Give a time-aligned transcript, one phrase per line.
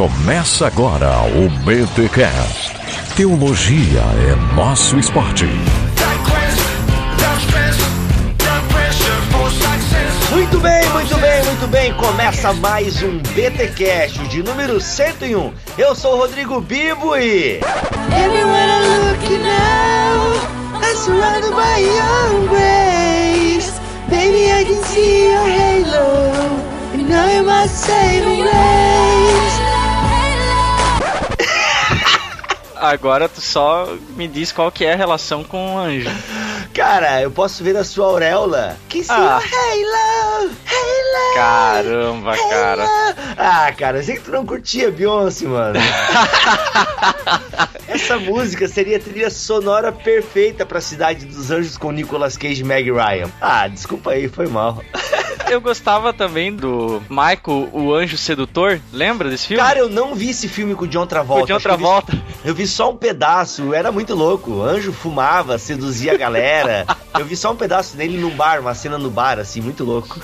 [0.00, 2.72] Começa agora o BTCast.
[3.14, 5.44] Teologia é nosso esporte.
[10.30, 11.92] Muito bem, muito bem, muito bem.
[11.92, 15.52] Começa mais um BTcast de número 101.
[15.76, 17.60] Eu sou o Rodrigo Bibo e
[18.10, 23.78] Everywhere I look now, I'm surrounded by your grace.
[24.08, 26.32] Baby, I can see your halo.
[26.96, 29.29] You know you're my saving grace.
[32.80, 36.08] Agora tu só me diz qual que é a relação com o anjo.
[36.74, 38.76] cara, eu posso ver a sua auréola.
[38.88, 39.14] Que Ah.
[39.14, 41.34] your halo, halo.
[41.34, 42.86] Caramba, cara.
[43.36, 45.78] Ah, cara, eu sei que tu não curtia Beyoncé, mano.
[47.86, 52.64] Essa música seria a trilha sonora perfeita pra Cidade dos Anjos com Nicolas Cage e
[52.64, 53.28] Meg Ryan.
[53.40, 54.82] Ah, desculpa aí, foi mal.
[55.48, 58.80] Eu gostava também do Michael, o anjo sedutor.
[58.92, 59.62] Lembra desse filme?
[59.62, 61.42] Cara, eu não vi esse filme com o John Travolta.
[61.42, 62.22] o de Acho que outra eu vi-.
[62.44, 64.50] Eu vi só um pedaço, era muito louco.
[64.50, 66.86] O anjo fumava, seduzia a galera.
[67.18, 70.20] Eu vi só um pedaço dele num bar, uma cena no bar, assim, muito louco.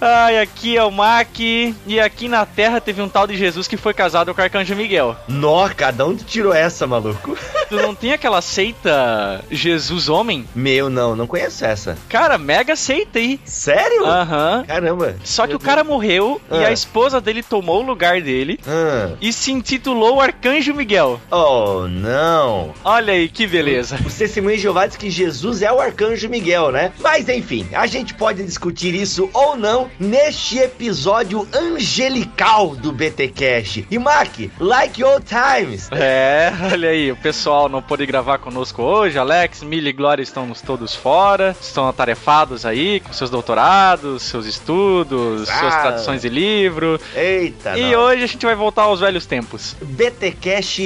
[0.00, 1.38] Ai, aqui é o Mac.
[1.38, 4.76] E aqui na Terra teve um tal de Jesus que foi casado com o Arcanjo
[4.76, 5.16] Miguel.
[5.28, 7.36] Nó, cada um tirou essa, maluco.
[7.68, 10.46] Tu não tem aquela seita Jesus Homem?
[10.54, 11.96] Meu, não, não conheço essa.
[12.08, 13.40] Cara, mega seita aí.
[13.44, 14.04] Sério?
[14.04, 14.31] Aham.
[14.66, 15.16] Caramba.
[15.24, 16.68] Só que o cara morreu e Ah.
[16.68, 19.10] a esposa dele tomou o lugar dele Ah.
[19.20, 21.20] e se intitulou Arcanjo Miguel.
[21.30, 22.72] Oh, não.
[22.84, 23.98] Olha aí que beleza.
[24.04, 26.92] Os testemunhos de Jeová diz que Jesus é o arcanjo Miguel, né?
[27.00, 33.84] Mas enfim, a gente pode discutir isso ou não neste episódio angelical do BT Cash.
[33.90, 34.28] E Mac,
[34.60, 35.88] like old times.
[35.92, 39.18] É, olha aí, o pessoal não pôde gravar conosco hoje.
[39.18, 45.48] Alex, Millie e Glória estão todos fora, estão atarefados aí com seus doutorados, seus estudos,
[45.48, 45.80] suas Ah.
[45.82, 47.00] traduções de livro.
[47.14, 48.00] Eita, e não.
[48.00, 49.76] hoje a gente vai voltar aos velhos tempos.
[49.80, 50.80] BT Cash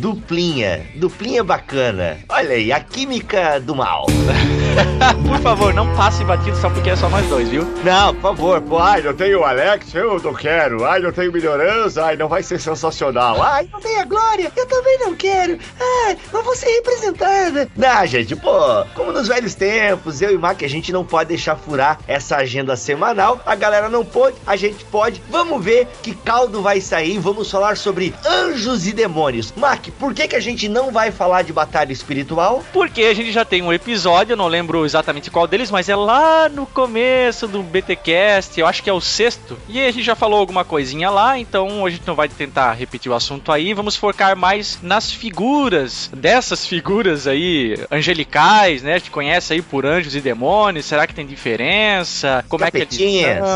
[0.00, 2.18] duplinha, duplinha bacana.
[2.28, 4.06] Olha aí, a química do mal.
[5.26, 7.62] Por favor, não passe batido só porque é só nós dois, viu?
[7.84, 10.84] Não, por favor, pô, ai, não tenho o Alex, eu não quero.
[10.84, 13.42] Ai, não tenho melhorança, ai, não vai ser sensacional.
[13.42, 15.58] Ai, não tem a glória, eu também não quero.
[16.06, 17.68] Ai, não vou ser representada.
[17.76, 21.56] Não, gente, pô, como nos velhos tempos, eu e Mac, a gente não pode deixar
[21.56, 23.40] furar essa agenda semanal.
[23.44, 25.22] A galera não pode, a gente pode.
[25.30, 27.18] Vamos ver que caldo vai sair.
[27.18, 29.52] Vamos falar sobre anjos e demônios.
[29.56, 32.64] Mac, por que, que a gente não vai falar de batalha espiritual?
[32.72, 35.96] Porque a gente já tem um episódio, eu não lembro exatamente qual deles, mas é
[35.96, 39.58] lá no começo do BTcast, eu acho que é o sexto.
[39.68, 43.10] E a gente já falou alguma coisinha lá, então a gente não vai tentar repetir
[43.10, 48.94] o assunto aí, vamos focar mais nas figuras, dessas figuras aí angelicais, né?
[48.94, 52.44] A gente conhece aí por anjos e demônios, será que tem diferença?
[52.48, 52.94] Como é que eles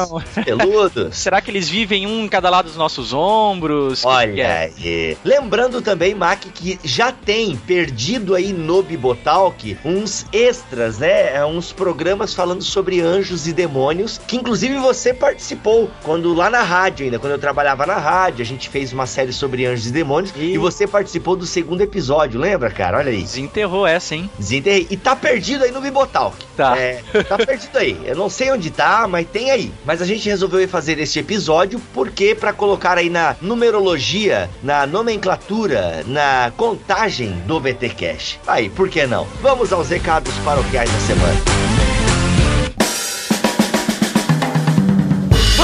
[0.09, 0.22] são?
[0.44, 1.16] peludos.
[1.16, 4.04] Será que eles vivem um em cada lado dos nossos ombros?
[4.04, 5.16] Olha é?
[5.25, 11.37] Lembrando também, Mac, que já tem perdido aí no Bibotalk uns extras, né?
[11.37, 16.62] É, Uns programas falando sobre anjos e demônios, que inclusive você participou quando lá na
[16.62, 19.91] rádio ainda, quando eu trabalhava na rádio, a gente fez uma série sobre anjos e
[19.92, 22.98] demônios E- e você participou do segundo episódio, lembra, cara?
[22.98, 23.22] Olha aí.
[23.22, 24.31] Desenterrou essa, hein?
[24.38, 24.87] Desenterrei.
[24.91, 26.37] E tá perdido aí no Bibotalk.
[26.56, 26.77] Tá.
[26.78, 27.98] É, tá perdido aí.
[28.04, 29.72] Eu não sei onde tá, mas tem aí.
[29.84, 36.05] Mas a gente resolveu fazer este episódio porque para colocar aí na numerologia, na nomenclatura,
[36.06, 38.39] na contagem do VT Cash.
[38.47, 39.27] Aí, por que não?
[39.41, 41.80] Vamos aos recados paroquiais da semana.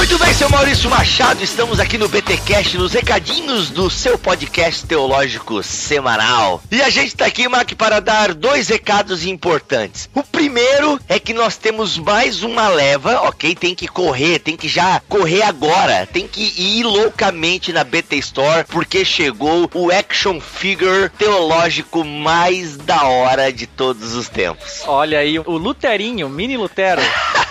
[0.09, 5.61] Muito bem, seu Maurício Machado, estamos aqui no BTcast, nos recadinhos do seu podcast teológico
[5.61, 6.63] semanal.
[6.71, 10.09] E a gente tá aqui, Mac, para dar dois recados importantes.
[10.15, 13.53] O primeiro é que nós temos mais uma leva, ok?
[13.53, 18.63] Tem que correr, tem que já correr agora, tem que ir loucamente na BT Store,
[18.63, 24.83] porque chegou o action figure teológico mais da hora de todos os tempos.
[24.87, 27.01] Olha aí, o Luterinho, mini Lutero.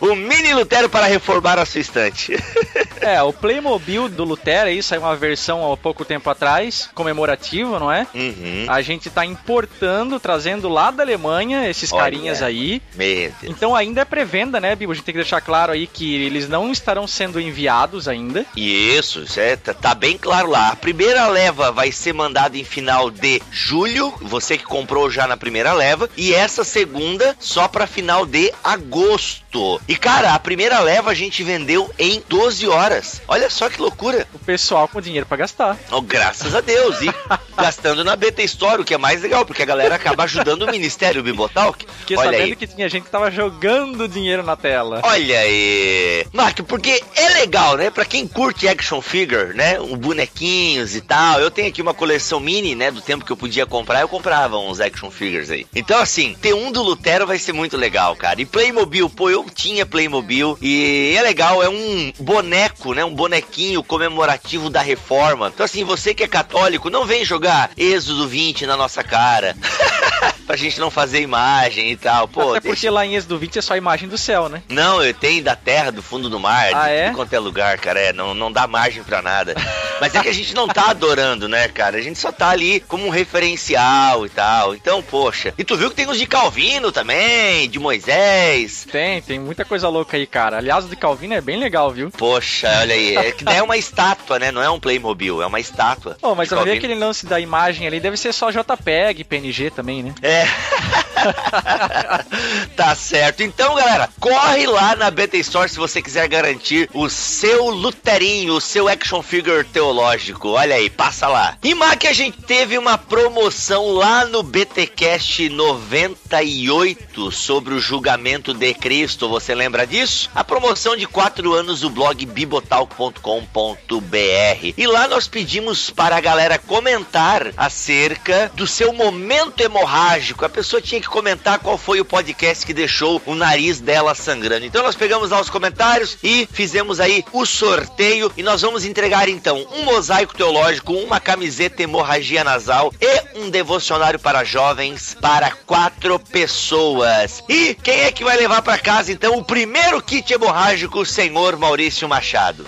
[0.00, 2.36] O mini Lutero para reformar a sua estante.
[3.02, 7.90] É, o Playmobil do Lutero aí saiu uma versão há pouco tempo atrás, comemorativa, não
[7.90, 8.06] é?
[8.14, 8.66] Uhum.
[8.68, 12.02] A gente tá importando, trazendo lá da Alemanha esses Olha.
[12.02, 12.82] carinhas aí.
[12.94, 13.54] Meu Deus.
[13.56, 14.92] Então ainda é pré-venda, né, Bibo?
[14.92, 18.44] A gente tem que deixar claro aí que eles não estarão sendo enviados ainda.
[18.56, 20.68] Isso, isso é, tá, tá bem claro lá.
[20.68, 25.36] A primeira leva vai ser mandada em final de julho, você que comprou já na
[25.36, 29.80] primeira leva, e essa segunda só para final de agosto.
[29.88, 32.87] E cara, a primeira leva a gente vendeu em 12 horas.
[32.88, 33.20] Horas.
[33.28, 34.26] Olha só que loucura.
[34.32, 35.78] O pessoal com dinheiro pra gastar.
[35.90, 37.00] Oh, graças a Deus.
[37.02, 37.10] E
[37.56, 40.70] gastando na BT Store, o que é mais legal, porque a galera acaba ajudando o
[40.70, 41.86] Ministério Bibotalk.
[42.00, 42.56] Fiquei Olha sabendo aí.
[42.56, 45.00] que tinha gente que tava jogando dinheiro na tela.
[45.04, 46.26] Olha aí.
[46.32, 47.90] Mark, porque é legal, né?
[47.90, 49.78] Pra quem curte action figure, né?
[49.80, 51.40] Um bonequinhos e tal.
[51.40, 52.90] Eu tenho aqui uma coleção mini, né?
[52.90, 55.66] Do tempo que eu podia comprar, eu comprava uns action figures aí.
[55.74, 58.40] Então, assim, ter um do Lutero vai ser muito legal, cara.
[58.40, 60.56] E Playmobil, pô, eu tinha Playmobil.
[60.62, 63.04] E é legal, é um boneco, né?
[63.04, 65.50] Um bonequinho comemorativo da reforma.
[65.52, 69.56] Então, assim, você que é católico, não vem jogar Êxodo 20 na nossa cara.
[70.48, 72.26] pra gente não fazer imagem e tal.
[72.26, 74.62] Pô, Até deixa- porque lá em Êxodo 20 é só a imagem do céu, né?
[74.68, 77.04] não, eu tenho da terra, do fundo do mar, Ah, de é?
[77.06, 78.00] tudo quanto é lugar, cara.
[78.00, 79.54] É, não, não dá margem pra nada.
[80.00, 81.98] Mas é que a gente não tá adorando, né, cara?
[81.98, 84.74] A gente só tá ali como um referencial e tal.
[84.74, 85.52] Então, poxa.
[85.58, 88.86] E tu viu que tem uns de Calvino também, de Moisés.
[88.90, 90.58] Tem, tem muita coisa louca aí, cara.
[90.58, 92.10] Aliás, o de Calvino é bem legal, viu?
[92.10, 93.16] Poxa, olha aí.
[93.16, 94.50] É que é uma estátua, né?
[94.52, 96.16] Não é um Playmobil, é uma estátua.
[96.20, 99.70] Pô, mas de eu vi aquele lance da imagem ali, deve ser só JPEG, PNG
[99.70, 100.14] também, né?
[100.22, 100.37] É.
[102.76, 103.42] tá certo.
[103.42, 108.60] Então, galera, corre lá na BT Store se você quiser garantir o seu luterinho, o
[108.60, 110.50] seu action figure teológico.
[110.50, 111.56] Olha aí, passa lá.
[111.62, 118.72] E Mac, a gente teve uma promoção lá no BTcast 98 sobre o julgamento de
[118.74, 119.28] Cristo.
[119.28, 120.30] Você lembra disso?
[120.34, 124.74] A promoção de 4 anos do blog bibotalk.com.br.
[124.76, 130.27] E lá nós pedimos para a galera comentar acerca do seu momento hemorrágico.
[130.38, 134.66] A pessoa tinha que comentar qual foi o podcast que deixou o nariz dela sangrando.
[134.66, 139.28] Então nós pegamos lá os comentários e fizemos aí o sorteio e nós vamos entregar
[139.28, 146.18] então um mosaico teológico, uma camiseta hemorragia nasal e um devocionário para jovens para quatro
[146.18, 147.42] pessoas.
[147.48, 152.08] E quem é que vai levar para casa então o primeiro kit hemorrágico, senhor Maurício
[152.08, 152.64] Machado?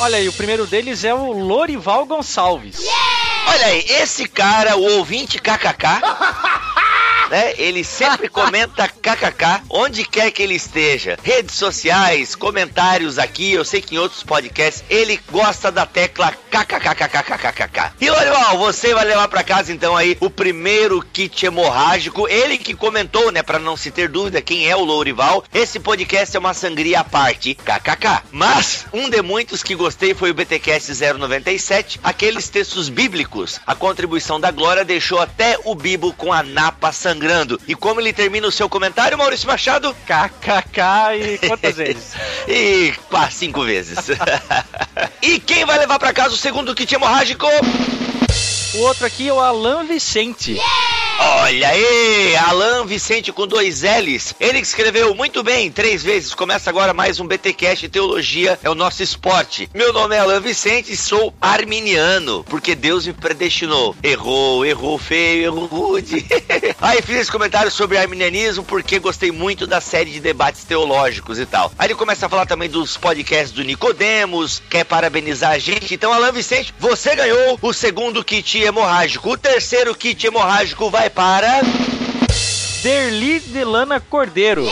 [0.00, 2.78] Olha aí, o primeiro deles é o Lorival Gonçalves.
[3.46, 6.00] Olha aí, esse cara, o ouvinte KKK,
[7.30, 7.54] né?
[7.58, 11.18] Ele sempre comenta KKK onde quer que ele esteja.
[11.22, 17.92] Redes sociais, comentários aqui, eu sei que em outros podcasts ele gosta da tecla KKKKKKKK.
[18.00, 22.26] E Lorival, você vai levar pra casa então aí o primeiro kit hemorrágico.
[22.28, 25.44] Ele que comentou, né, Pra não se ter dúvida quem é o Lourival.
[25.52, 28.22] Esse podcast é uma sangria à parte, KKK.
[28.30, 33.60] Mas um de muitos que gostei foi o BTcast 097, aqueles textos bíblicos.
[33.66, 37.60] A contribuição da Glória deixou até o Bibo com a napa sangrando.
[37.66, 39.92] E como ele termina o seu comentário, Maurício Machado?
[40.06, 42.12] KKK e quantas vezes?
[42.46, 43.98] E quase cinco vezes.
[45.20, 47.46] e quem vai levar pra casa o segundo kit hemorrágico?
[48.74, 50.56] O outro aqui é o Alan Vicente.
[51.22, 54.34] Olha aí, Alan Vicente com dois L's.
[54.40, 56.32] Ele que escreveu muito bem, três vezes.
[56.32, 59.68] Começa agora mais um BTcast Teologia, é o nosso esporte.
[59.74, 63.94] Meu nome é Alan Vicente e sou arminiano, porque Deus me predestinou.
[64.02, 66.24] Errou, errou feio, errou rude.
[66.80, 71.44] aí fiz esse comentário sobre arminianismo porque gostei muito da série de debates teológicos e
[71.44, 71.70] tal.
[71.78, 75.92] Aí ele começa a falar também dos podcasts do Nicodemos, quer parabenizar a gente.
[75.92, 79.28] Então, Alan Vicente, você ganhou o segundo kit hemorrágico.
[79.28, 81.60] O terceiro kit hemorrágico vai para.
[82.82, 84.66] Derli Delana Cordeiro.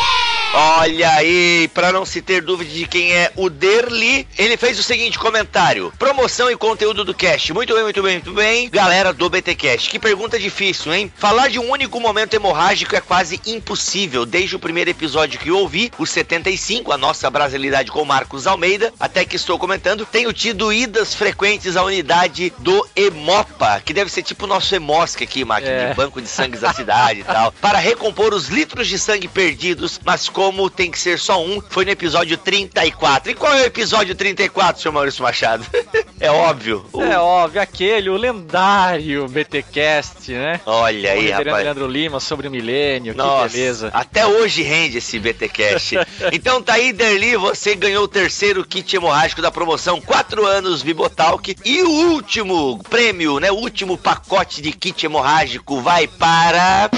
[0.55, 4.83] Olha aí, para não se ter dúvida de quem é o Derli, ele fez o
[4.83, 7.53] seguinte comentário: promoção e conteúdo do cast.
[7.53, 8.71] Muito bem, muito bem, muito bem.
[8.71, 11.12] Galera do BTcast, que pergunta difícil, hein?
[11.17, 14.25] Falar de um único momento hemorrágico é quase impossível.
[14.25, 18.93] Desde o primeiro episódio que eu ouvi, o 75, a nossa brasilidade com Marcos Almeida,
[18.99, 24.22] até que estou comentando, tenho tido idas frequentes à unidade do Emopa, que deve ser
[24.22, 25.89] tipo o nosso Emosca aqui, máquina É.
[25.91, 30.01] de banco de sangue da cidade e tal, para recompor os litros de sangue perdidos,
[30.05, 33.33] mas como tem que ser só um, foi no episódio 34.
[33.33, 35.67] E qual é o episódio 34, senhor Maurício Machado?
[36.21, 36.87] é óbvio.
[36.93, 40.61] O- É óbvio, aquele, o lendário BTcast, né?
[40.65, 41.65] Olha aí, rapaz.
[41.65, 43.91] Leandro Lima sobre o milênio, que Nossa, beleza.
[43.93, 45.97] até hoje rende esse BTcast.
[46.33, 51.57] então tá aí, Derli, você ganhou o terceiro kit hemorrágico da promoção 4 anos Bibotalk
[51.65, 56.89] e o último prêmio, né, o último pacote de kit hemorrágico vai para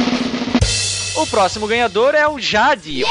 [1.21, 3.05] O próximo ganhador é o Jade.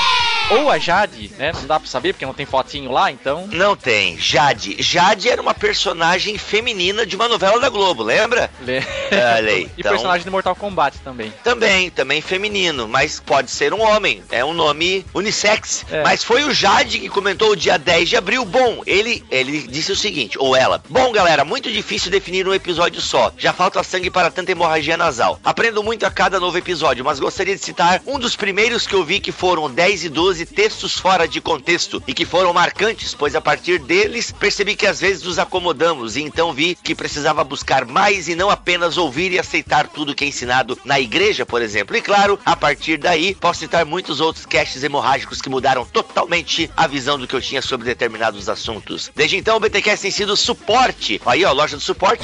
[0.52, 1.52] Ou a Jade, né?
[1.54, 3.48] Não dá pra saber porque não tem fotinho lá, então.
[3.52, 4.78] Não tem, Jade.
[4.82, 8.50] Jade era uma personagem feminina de uma novela da Globo, lembra?
[8.62, 11.32] Le- Olha aí, e então- personagem do Mortal Kombat também.
[11.44, 14.24] Também, também feminino, mas pode ser um homem.
[14.32, 15.86] É um nome unissex.
[15.92, 16.02] É.
[16.04, 18.44] Mas foi o Jade que comentou o dia 10 de abril.
[18.44, 20.82] Bom, ele, ele disse o seguinte, ou ela.
[20.90, 23.32] Bom, galera, muito difícil definir um episódio só.
[23.38, 25.40] Já falta sangue para tanta hemorragia nasal.
[25.44, 29.04] Aprendo muito a cada novo episódio, mas gostaria de citar um dos primeiros que eu
[29.04, 33.14] vi que foram o 10 e 12 textos fora de contexto e que foram marcantes,
[33.14, 37.44] pois a partir deles percebi que às vezes nos acomodamos e então vi que precisava
[37.44, 41.62] buscar mais e não apenas ouvir e aceitar tudo que é ensinado na igreja, por
[41.62, 41.96] exemplo.
[41.96, 46.88] E claro, a partir daí posso citar muitos outros casts hemorrágicos que mudaram totalmente a
[46.88, 49.12] visão do que eu tinha sobre determinados assuntos.
[49.16, 51.22] Desde então, o BTcast tem sido suporte.
[51.26, 52.24] Aí, ó, loja do suporte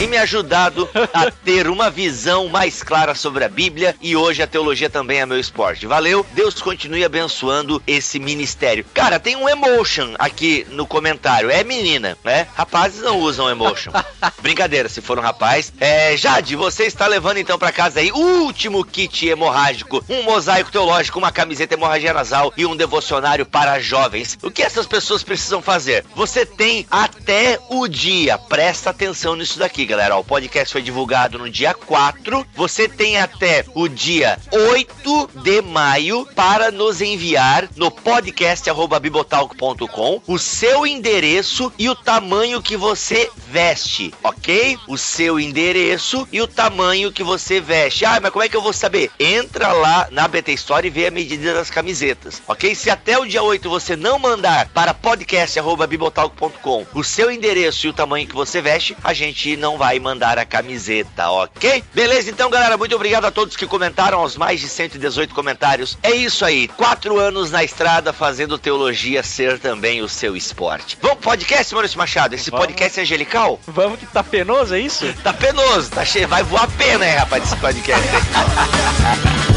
[0.00, 4.46] e me ajudado a ter uma visão mais clara sobre a Bíblia e hoje a
[4.46, 5.86] teologia também é meu esporte.
[5.86, 8.84] Valeu, Deus continue abençoando esse ministério.
[8.92, 12.46] Cara, tem um emotion aqui no comentário, é menina, né?
[12.54, 13.92] Rapazes não usam emotion.
[14.42, 15.72] Brincadeira, se for um rapaz.
[15.80, 20.70] É, Jade, você está levando então para casa aí o último kit hemorrágico, um mosaico
[20.70, 24.38] teológico, uma camiseta hemorragia nasal e um devocionário para jovens.
[24.42, 26.04] O que essas pessoas precisam fazer?
[26.14, 30.16] Você tem até o dia, presta atenção nisso daqui, galera.
[30.16, 32.46] O podcast foi divulgado no dia 4.
[32.54, 40.86] Você tem até o dia 8 de maio para nos enviar no podcast@bibotalk.com o seu
[40.86, 44.78] endereço e o tamanho que você veste, ok?
[44.86, 48.04] O seu endereço e o tamanho que você veste.
[48.04, 49.10] Ah, mas como é que eu vou saber?
[49.18, 52.74] Entra lá na BT Store e vê a medida das camisetas, ok?
[52.74, 57.92] Se até o dia 8 você não mandar para podcast@bibotalk.com o seu endereço e o
[57.92, 61.82] tamanho que você veste, a gente não vai mandar a camiseta, ok?
[61.92, 65.98] Beleza, então, galera, muito obrigado a todos que comentaram, aos mais de 118 comentários.
[66.02, 70.98] É isso aí, quatro anos na estrada fazendo teologia ser também o seu esporte.
[71.00, 72.34] Vamos pro podcast, Maurício Machado?
[72.34, 72.66] Esse Vamos.
[72.66, 73.60] podcast é angelical?
[73.66, 75.12] Vamos que tá penoso, é isso?
[75.22, 78.04] Tá penoso, tá cheio, vai voar pena, hein, rapaz, esse podcast.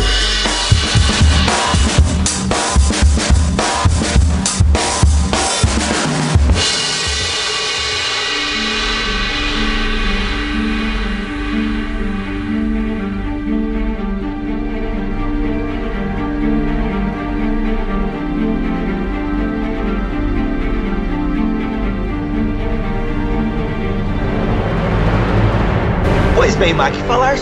[26.67, 26.73] hein?
[26.73, 26.96] Pois bem, Mac, falar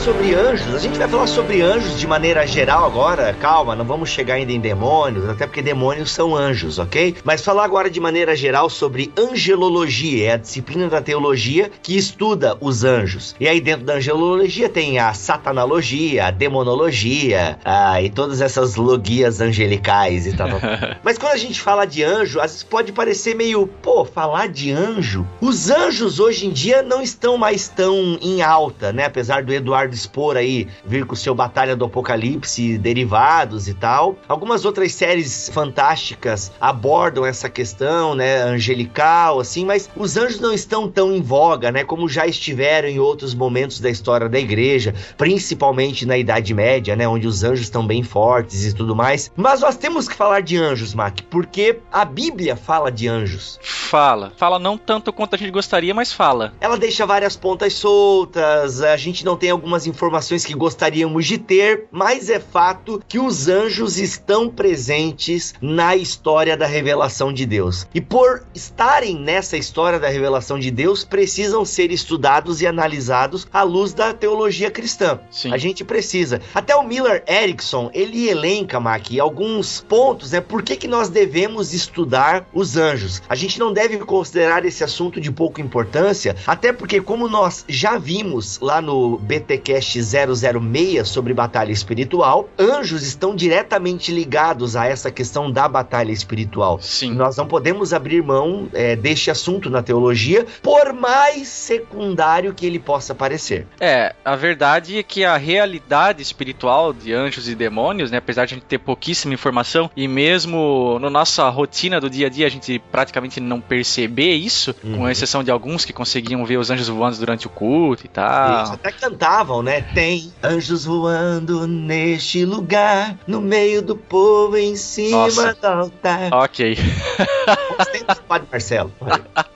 [0.06, 4.08] sobre anjos, a gente vai falar sobre anjos de maneira geral agora, calma, não vamos
[4.08, 7.16] chegar ainda em demônios, até porque demônios são anjos, ok?
[7.24, 12.56] Mas falar agora de maneira geral sobre angelologia, é a disciplina da teologia que estuda
[12.62, 13.36] os anjos.
[13.40, 19.42] E aí dentro da angelologia tem a satanologia, a demonologia, ah, e todas essas logias
[19.42, 20.50] angelicais e tal.
[21.04, 24.72] Mas quando a gente fala de anjo, às vezes pode parecer meio, pô, falar de
[24.72, 25.28] anjo.
[25.42, 29.06] Os anjos hoje em dia não estão mais tão em alta, né?
[29.06, 34.18] Apesar do Eduardo Spor aí vir com o seu Batalha do Apocalipse, derivados e tal.
[34.28, 38.42] Algumas outras séries fantásticas abordam essa questão, né?
[38.44, 41.84] Angelical, assim, mas os anjos não estão tão em voga, né?
[41.84, 47.08] Como já estiveram em outros momentos da história da igreja, principalmente na Idade Média, né?
[47.08, 49.32] Onde os anjos estão bem fortes e tudo mais.
[49.36, 53.60] Mas nós temos que falar de anjos, Mac, porque a Bíblia fala de anjos.
[53.96, 54.34] Fala.
[54.36, 56.54] Fala não tanto quanto a gente gostaria, mas fala.
[56.60, 61.86] Ela deixa várias pontas soltas, a gente não tem algumas informações que gostaríamos de ter,
[61.90, 67.88] mas é fato que os anjos estão presentes na história da revelação de Deus.
[67.96, 73.64] E por estarem nessa história da revelação de Deus, precisam ser estudados e analisados à
[73.64, 75.22] luz da teologia cristã.
[75.32, 75.54] Sim.
[75.54, 76.42] A gente precisa.
[76.54, 80.42] Até o Miller Erickson, ele elenca, Mac, alguns pontos, né?
[80.42, 83.22] Por que, que nós devemos estudar os anjos?
[83.30, 87.98] A gente não deve considerar esse assunto de pouca importância, até porque, como nós já
[87.98, 95.52] vimos lá no BTcast 006 sobre batalha espiritual, anjos estão diretamente ligados a essa questão
[95.52, 96.80] da batalha espiritual.
[96.82, 97.14] Sim.
[97.14, 102.80] Nós não podemos abrir mão é, deste assunto na teologia, por mais secundário que ele
[102.80, 103.68] possa parecer.
[103.80, 108.54] É, a verdade é que a realidade espiritual de anjos e demônios, né, apesar de
[108.54, 112.50] a gente ter pouquíssima informação e mesmo na nossa rotina do dia a dia a
[112.50, 114.98] gente praticamente não perceber isso, Uhum.
[114.98, 118.60] com exceção de alguns que conseguiam ver os anjos voando durante o culto e tal.
[118.60, 119.82] Eles até cantavam, né?
[119.82, 125.54] Tem anjos voando neste lugar, no meio do povo, em cima Nossa.
[125.54, 126.30] do altar.
[126.34, 126.78] Ok.
[128.28, 128.92] Padre Marcelo.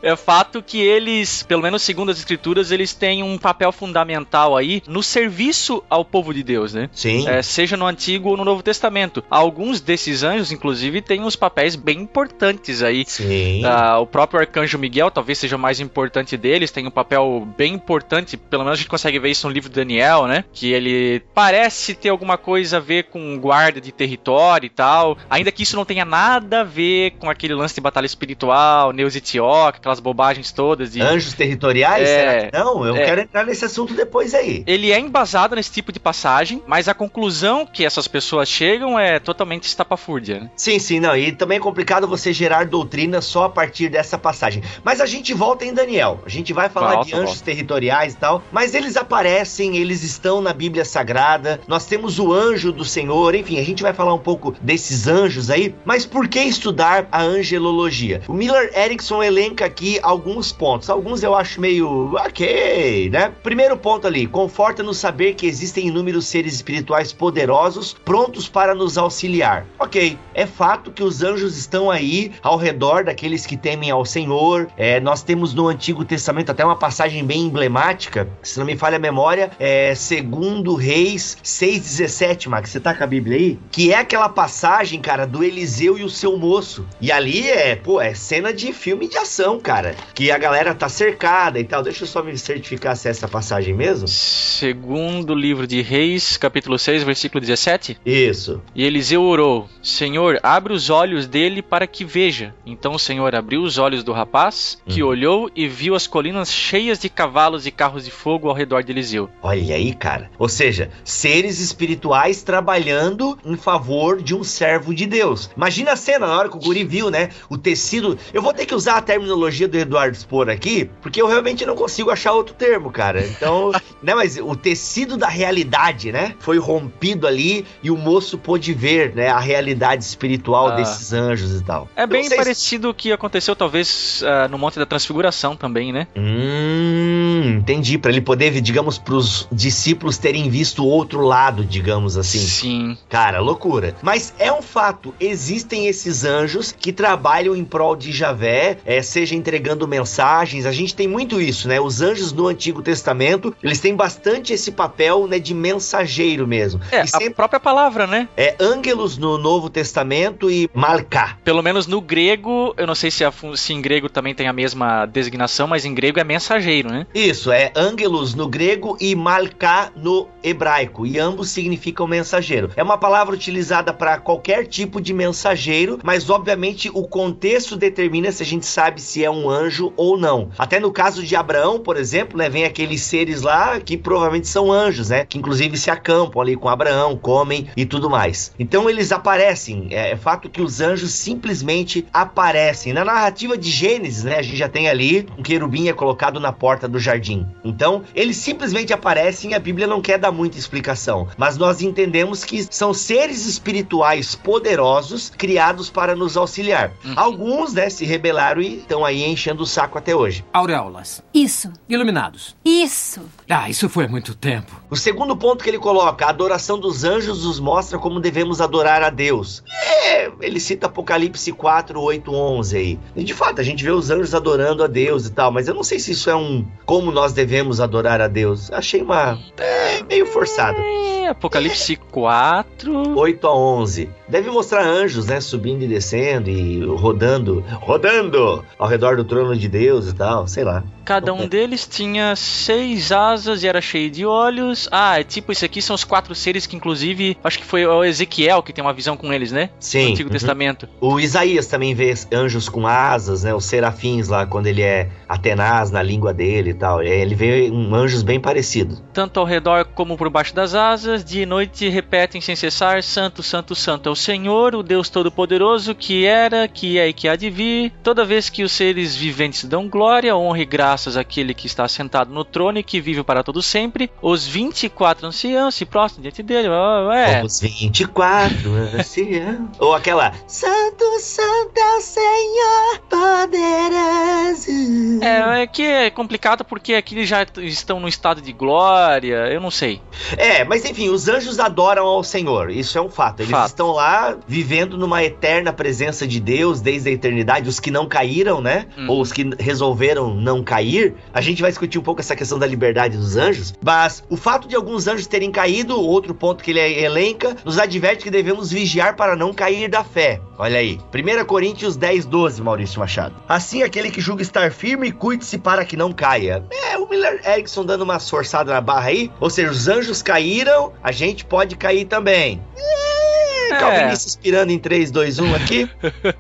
[0.02, 4.82] É fato que eles, pelo menos segundo as escrituras, eles têm um papel fundamental aí
[4.88, 6.90] no serviço ao povo de Deus, né?
[6.94, 7.28] Sim.
[7.28, 9.24] É, seja no Antigo ou no Novo Testamento.
[9.30, 13.04] Alguns desses anjos, inclusive, têm uns papéis bem importantes aí.
[13.08, 13.64] Sim.
[13.66, 17.74] Ah, o próprio Arcanjo Miguel talvez seja o mais importante deles, tem um papel bem
[17.74, 20.44] importante, pelo menos a gente consegue ver isso no livro de Daniel, né?
[20.54, 25.18] Que ele parece ter alguma coisa a ver com guarda de território e tal.
[25.30, 29.16] Ainda que isso não tenha nada a ver com aquele lance de batalha espiritual, Neus
[29.16, 30.92] e Tioc, aquelas bobagens todas.
[30.94, 31.02] De...
[31.02, 32.08] Anjos territoriais?
[32.08, 32.40] É.
[32.40, 32.86] Será que não?
[32.86, 33.06] Eu É.
[33.06, 34.64] quero entrar nesse assunto depois aí.
[34.66, 39.20] Ele é embasado nesse tipo de passagem, mas a conclusão que essas pessoas chegam é
[39.20, 40.42] totalmente estapafúrdia.
[40.42, 40.52] Né?
[40.56, 41.16] Sim, sim, não.
[41.16, 44.64] E também é complicado você gerar doutrina só a partir dessa passagem.
[44.84, 46.20] Mas a gente volta em Daniel.
[46.26, 48.44] A gente vai falar de anjos territoriais e tal.
[48.52, 51.60] Mas eles aparecem, eles estão na Bíblia Sagrada.
[51.68, 53.36] Nós temos o anjo do Senhor.
[53.36, 55.76] Enfim, a gente vai falar um pouco desses anjos aí.
[55.86, 58.22] Mas por que estudar a angelologia?
[58.28, 60.90] O Miller Erickson elenca aqui alguns pontos.
[60.90, 63.32] Alguns eu acho meio ok, né?
[63.42, 64.28] Primeiro ponto ali.
[64.28, 69.66] Conforta-nos saber que existem inúmeros seres espirituais poderosos prontos para nos auxiliar.
[69.80, 74.68] Ok, é fato que os anjos estão aí ao redor daqueles que temem ao Senhor.
[74.76, 78.98] É, nós temos no Antigo Testamento até uma passagem bem emblemática, se não me falha
[78.98, 82.70] a memória, é segundo Reis 6,17, Max.
[82.70, 83.60] Você tá com a Bíblia aí?
[83.72, 86.88] Que é aquela passagem, cara, do Eliseu e o seu moço.
[87.00, 89.96] E ali é, pô, é cena de filme de ação, cara.
[90.14, 91.84] Que a galera tá cercada e tal.
[91.84, 94.08] Deixa eu só me certificar se é essa passagem mesmo.
[94.08, 98.00] Segundo livro de Reis, capítulo 6, versículo 17.
[98.06, 98.62] Isso.
[98.74, 102.54] E Eliseu orou: Senhor, abre os olhos dele para que veja.
[102.66, 105.08] Então o Senhor abriu os olhos do rapaz, que Hum.
[105.08, 108.92] olhou e viu as colinas cheias de cavalos e carros de fogo ao redor de
[108.92, 109.30] Eliseu.
[109.42, 110.30] Olha aí, cara.
[110.40, 115.50] Ou seja, seres espirituais trabalhando em favor de um servo de Deus.
[115.56, 117.30] Imagina a cena na hora que o guri viu, né?
[117.50, 118.18] O tecido.
[118.34, 121.76] Eu vou ter que usar a terminologia do Eduardo Spor aqui, porque eu realmente não
[121.76, 123.26] consigo achar outro termo, cara.
[123.26, 123.72] Então,
[124.02, 124.14] né?
[124.16, 126.36] Mas o tecido da realidade, né?
[126.40, 129.28] Foi rompido ali e o moço pôde ver, né?
[129.30, 130.72] A realidade espiritual Ah.
[130.76, 131.88] desses anjos e tal.
[131.96, 136.08] É bem parecido o que aconteceu, talvez, ah, no Monte da Transfiguração também, né?
[136.16, 137.98] Hum, entendi.
[137.98, 142.40] Pra ele poder, digamos, pros discípulos terem visto o outro lado, digamos assim.
[142.40, 142.98] Sim.
[143.10, 143.96] Cara, loucura.
[144.02, 149.36] Mas é um fato, existem esses anjos que trabalham em prol de Javé, é, seja
[149.36, 150.66] entregando mensagens.
[150.66, 151.80] A gente tem muito isso, né?
[151.80, 156.80] Os anjos no Antigo Testamento, eles têm bastante esse papel, né, de mensageiro mesmo.
[156.92, 158.28] É, e a sempre própria palavra, né?
[158.38, 161.38] é ângelos no Novo Testamento e Malká.
[161.44, 164.48] Pelo menos no grego, eu não sei se, a fun- se em grego também tem
[164.48, 167.06] a mesma designação, mas em grego é mensageiro, né?
[167.14, 172.72] Isso, é ângelos no grego e malká no hebraico, e ambos significam mensageiro.
[172.76, 178.44] É uma palavra utilizada para qualquer tipo de mensageiro, mas obviamente o contexto determina se
[178.44, 180.50] a gente sabe se é um anjo ou não.
[180.58, 184.72] Até no caso de Abraão, por exemplo, né, vem aqueles seres lá que provavelmente são
[184.72, 188.54] anjos, né, que inclusive se acampam ali com Abraão, comem e tudo mais.
[188.60, 192.94] Então eles aparecem, é, é fato que os anjos simplesmente aparecem.
[192.94, 196.52] Na narrativa de Gênesis, né, a gente já tem ali um querubim é colocado na
[196.52, 197.46] porta do jardim.
[197.64, 202.44] Então, eles simplesmente aparecem e a Bíblia não quer dar muita explicação, mas nós entendemos
[202.44, 206.92] que são seres espirituais poderosos criados para nos auxiliar.
[207.04, 207.14] Uhum.
[207.16, 210.44] Alguns, né, se rebelaram e estão aí enchendo o saco até hoje.
[210.52, 211.24] Auréolas.
[211.34, 212.56] Isso, Iluminados.
[212.66, 213.22] isso.
[213.50, 214.80] Ah, isso foi há muito tempo.
[214.90, 219.02] O segundo ponto que ele coloca, a adoração dos anjos nos mostra como devemos adorar
[219.02, 219.64] a Deus.
[220.04, 223.00] É, ele cita Apocalipse 4, 8, 11 aí.
[223.20, 225.74] E de fato, a gente vê os anjos adorando a Deus e tal, mas eu
[225.74, 228.72] não sei se isso é um como nós devemos adorar a Deus.
[228.72, 230.80] Achei uma é, meio forçado.
[230.80, 233.18] É, Apocalipse 4.
[233.18, 234.10] 8 a 11.
[234.30, 239.68] Deve mostrar anjos, né, subindo e descendo e rodando, rodando ao redor do trono de
[239.68, 240.84] Deus e tal, sei lá.
[241.04, 244.88] Cada um deles tinha seis asas e era cheio de olhos.
[244.92, 248.04] Ah, é tipo, isso aqui são os quatro seres que, inclusive, acho que foi o
[248.04, 249.72] Ezequiel que tem uma visão com eles, né?
[249.80, 250.04] Sim.
[250.04, 250.34] No Antigo uhum.
[250.34, 250.88] Testamento.
[251.02, 253.56] O Isaías também vê anjos com asas, né?
[253.56, 257.02] Os serafins lá, quando ele é Atenaz na língua dele e tal.
[257.02, 259.02] Ele vê um anjos bem parecidos.
[259.12, 263.42] Tanto ao redor como por baixo das asas, dia e noite repetem sem cessar: Santo,
[263.42, 267.36] Santo, Santo é o Senhor, o Deus Todo-Poderoso, que era, que é e que há
[267.36, 267.92] de vir.
[268.04, 272.34] Toda vez que os seres viventes dão glória, honra e graças àquele que está sentado
[272.34, 276.68] no trono e que vive para todo sempre, os 24 anciãos se prostram diante dele.
[276.68, 279.70] É, Os 24 anciãos.
[279.80, 280.34] Ou aquela.
[280.48, 285.24] Santo, Santo é o Senhor poderoso.
[285.24, 289.62] é, é que é complicado porque aqui eles já estão no estado de glória, eu
[289.62, 290.02] não sei.
[290.38, 292.70] É, mas enfim, os anjos adoram ao Senhor.
[292.70, 293.42] Isso é um fato.
[293.42, 293.68] Eles Fato.
[293.68, 294.09] estão lá
[294.48, 297.70] vivendo numa eterna presença de Deus desde a eternidade.
[297.70, 298.86] Os que não caíram, né?
[298.98, 299.10] Uhum.
[299.10, 301.16] Ou os que resolveram não cair.
[301.34, 303.74] A gente vai discutir um pouco essa questão da liberdade dos anjos.
[303.84, 308.24] Mas o fato de alguns anjos terem caído, outro ponto que ele elenca, nos adverte
[308.24, 310.42] que devemos vigiar para não cair da fé.
[310.58, 311.00] Olha aí.
[311.14, 313.36] 1 Coríntios 10, 12, Maurício Machado.
[313.48, 316.64] Assim, aquele que julga estar firme, cuide-se para que não caia.
[316.72, 319.32] É, o Miller Erickson dando uma forçada na barra aí.
[319.40, 322.62] Ou seja, os anjos caíram, a gente pode cair também.
[322.78, 325.90] É, Calvinista inspirando em 3, 2, 1 aqui.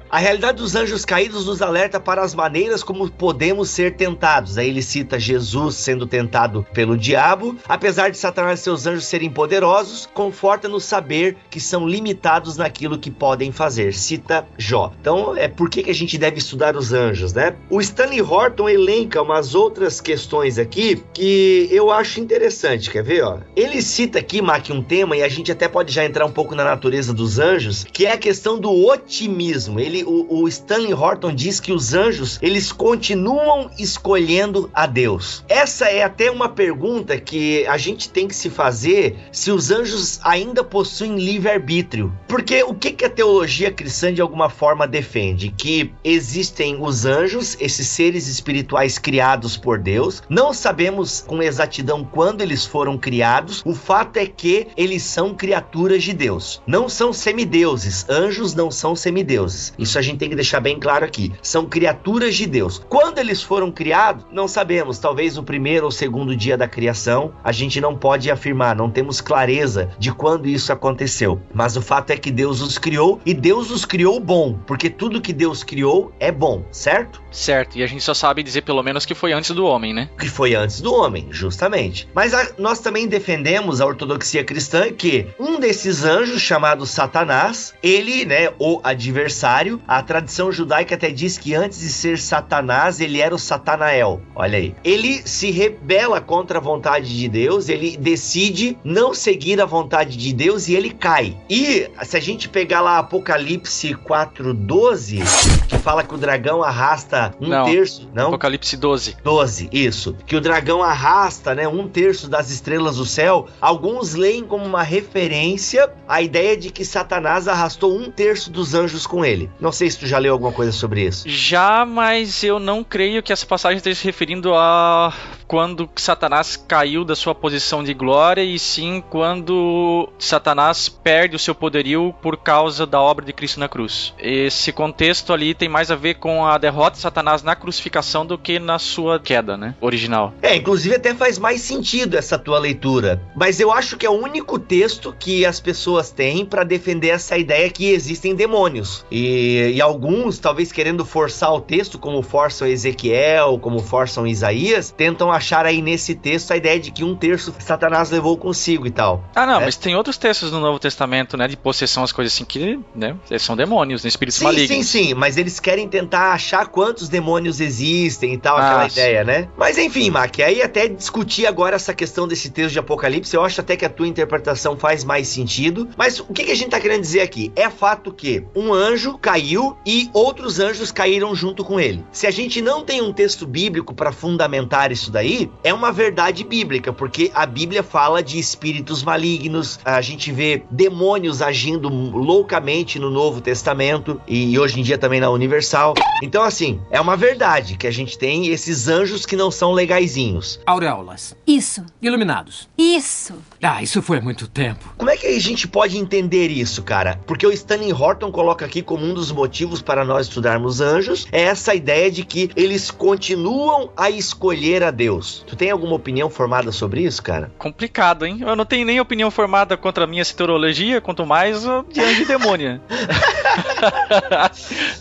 [0.09, 4.57] A realidade dos anjos caídos nos alerta para as maneiras como podemos ser tentados.
[4.57, 7.55] Aí ele cita Jesus sendo tentado pelo diabo.
[7.67, 13.11] Apesar de Satanás e seus anjos serem poderosos, conforta-nos saber que são limitados naquilo que
[13.11, 13.93] podem fazer.
[13.93, 14.91] Cita Jó.
[14.99, 17.55] Então, é por que, que a gente deve estudar os anjos, né?
[17.69, 22.89] O Stanley Horton elenca umas outras questões aqui que eu acho interessante.
[22.89, 23.39] Quer ver, ó?
[23.55, 26.55] Ele cita aqui, Mac, um tema, e a gente até pode já entrar um pouco
[26.55, 29.79] na natureza dos anjos, que é a questão do otimismo.
[29.79, 35.43] Ele, o, o Stanley Horton diz que os anjos, eles continuam escolhendo a Deus.
[35.47, 40.19] Essa é até uma pergunta que a gente tem que se fazer se os anjos
[40.23, 42.13] ainda possuem livre-arbítrio.
[42.27, 45.53] Porque o que, que a teologia cristã de alguma forma defende?
[45.55, 50.23] Que existem os anjos, esses seres espirituais criados por Deus.
[50.29, 53.61] Não sabemos com exatidão quando eles foram criados.
[53.65, 56.61] O fato é que eles são criaturas de Deus.
[56.65, 58.05] Não são semideuses.
[58.09, 59.73] Anjos não são semideuses.
[59.77, 61.31] Isso a gente tem que deixar bem claro aqui.
[61.41, 62.81] São criaturas de Deus.
[62.89, 64.99] Quando eles foram criados, não sabemos.
[64.99, 67.33] Talvez o primeiro ou segundo dia da criação.
[67.43, 68.75] A gente não pode afirmar.
[68.75, 71.41] Não temos clareza de quando isso aconteceu.
[71.53, 74.57] Mas o fato é que Deus os criou e Deus os criou bom.
[74.67, 77.21] Porque tudo que Deus criou é bom, certo?
[77.31, 80.09] Certo, e a gente só sabe dizer pelo menos que foi antes do homem, né?
[80.19, 82.07] que foi antes do homem, justamente.
[82.13, 88.25] Mas a- nós também defendemos a ortodoxia cristã que um desses anjos, chamado Satanás, ele,
[88.25, 93.33] né, o adversário, a tradição judaica até diz que antes de ser Satanás, ele era
[93.33, 94.21] o Satanael.
[94.35, 94.75] Olha aí.
[94.83, 100.33] Ele se rebela contra a vontade de Deus, ele decide não seguir a vontade de
[100.33, 101.37] Deus e ele cai.
[101.49, 105.21] E se a gente pegar lá Apocalipse 4:12,
[105.69, 107.63] que fala que o dragão arrasta um Não.
[107.63, 108.27] terço, não?
[108.27, 109.15] Apocalipse 12.
[109.23, 110.17] 12, isso.
[110.25, 113.47] Que o dragão arrasta, né, um terço das estrelas do céu.
[113.61, 119.05] Alguns leem como uma referência a ideia de que Satanás arrastou um terço dos anjos
[119.05, 119.49] com ele.
[119.59, 121.27] Não sei se tu já leu alguma coisa sobre isso.
[121.27, 125.13] Já, mas eu não creio que essa passagem esteja se referindo a
[125.49, 131.55] quando Satanás caiu da sua posição de glória, e sim quando Satanás perde o seu
[131.55, 134.13] poderio por causa da obra de Cristo na cruz.
[134.19, 138.37] Esse contexto ali tem mais a ver com a derrota de Satanás na crucificação do
[138.37, 139.73] que na sua queda, né?
[139.81, 140.35] Original.
[140.39, 143.19] É, inclusive até faz mais sentido essa tua leitura.
[143.35, 147.35] Mas eu acho que é o único texto que as pessoas têm para defender essa
[147.35, 149.03] ideia que existem demônios.
[149.09, 155.31] E, e alguns, talvez querendo forçar o texto, como forçam Ezequiel, como forçam Isaías, tentam
[155.31, 159.23] achar aí nesse texto a ideia de que um terço Satanás levou consigo e tal.
[159.35, 159.65] Ah, não, É.
[159.65, 161.47] mas tem outros textos no Novo Testamento, né?
[161.47, 163.15] De possessão, as coisas assim, que, né?
[163.39, 164.07] São demônios, né?
[164.09, 164.85] Espíritos Sim, malignos.
[164.87, 168.99] sim, sim, mas eles querem tentar achar quantos demônios existem e tal, Ah, aquela sim.
[168.99, 169.47] ideia, né?
[169.57, 173.61] Mas enfim, Mac, aí até discutir agora essa questão desse texto de Apocalipse, eu acho
[173.61, 175.87] até que a tua interpretação faz mais sentido.
[175.97, 177.51] Mas o que, que a gente tá querendo dizer aqui?
[177.55, 182.03] É fato que um anjo caiu e outros anjos caíram junto com ele.
[182.11, 185.28] Se a gente não tem um texto bíblico para fundamentar isso daí,
[185.63, 191.41] é uma verdade bíblica, porque a Bíblia fala de espíritos malignos, a gente vê demônios
[191.41, 195.93] agindo loucamente no Novo Testamento e hoje em dia também na Universal.
[196.23, 200.59] Então, assim, é uma verdade que a gente tem esses anjos que não são legaizinhos.
[200.65, 201.35] Auréolas.
[201.45, 202.67] Isso, Iluminados.
[202.77, 203.35] isso.
[203.61, 204.93] Ah, isso foi há muito tempo.
[204.97, 207.19] Como é que a gente pode entender isso, cara?
[207.27, 211.43] Porque o Stanley Horton coloca aqui como um dos motivos para nós estudarmos anjos é
[211.43, 215.18] essa ideia de que eles continuam a escolher a Deus.
[215.45, 217.51] Tu tem alguma opinião formada sobre isso, cara?
[217.57, 218.39] Complicado, hein?
[218.41, 222.21] Eu não tenho nem opinião formada contra a minha citorologia, quanto mais ó, de anjo
[222.21, 222.81] e demônio.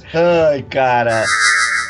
[0.14, 1.24] Ai, cara.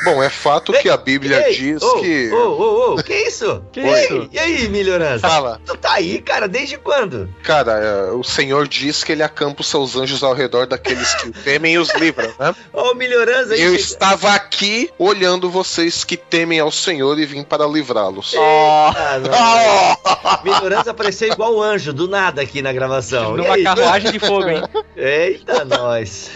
[0.01, 2.31] Bom, é fato que a Bíblia Ei, diz ô, que.
[2.31, 3.61] Ô, ô, ô, que isso?
[3.71, 4.29] Que Oi, isso?
[4.31, 5.27] E aí, melhorança?
[5.27, 5.59] Fala.
[5.65, 7.29] Tu tá aí, cara, desde quando?
[7.43, 11.29] Cara, é, o Senhor diz que ele acampa os seus anjos ao redor daqueles que
[11.29, 12.55] o temem e os livra, né?
[12.71, 13.61] Ô, melhorança aí.
[13.61, 18.33] Eu chega- estava aqui olhando vocês que temem ao Senhor e vim para livrá-los.
[18.33, 20.43] Eita, não.
[20.43, 23.35] Melhorança apareceu igual o anjo, do nada aqui na gravação.
[23.35, 23.63] Numa aí?
[23.63, 24.63] carruagem de fogo, hein?
[24.95, 26.31] Eita, nós.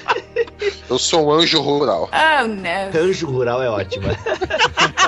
[0.90, 2.10] Eu sou um anjo rural.
[2.12, 3.04] Oh, no.
[3.06, 4.10] Anjo rural é ótima.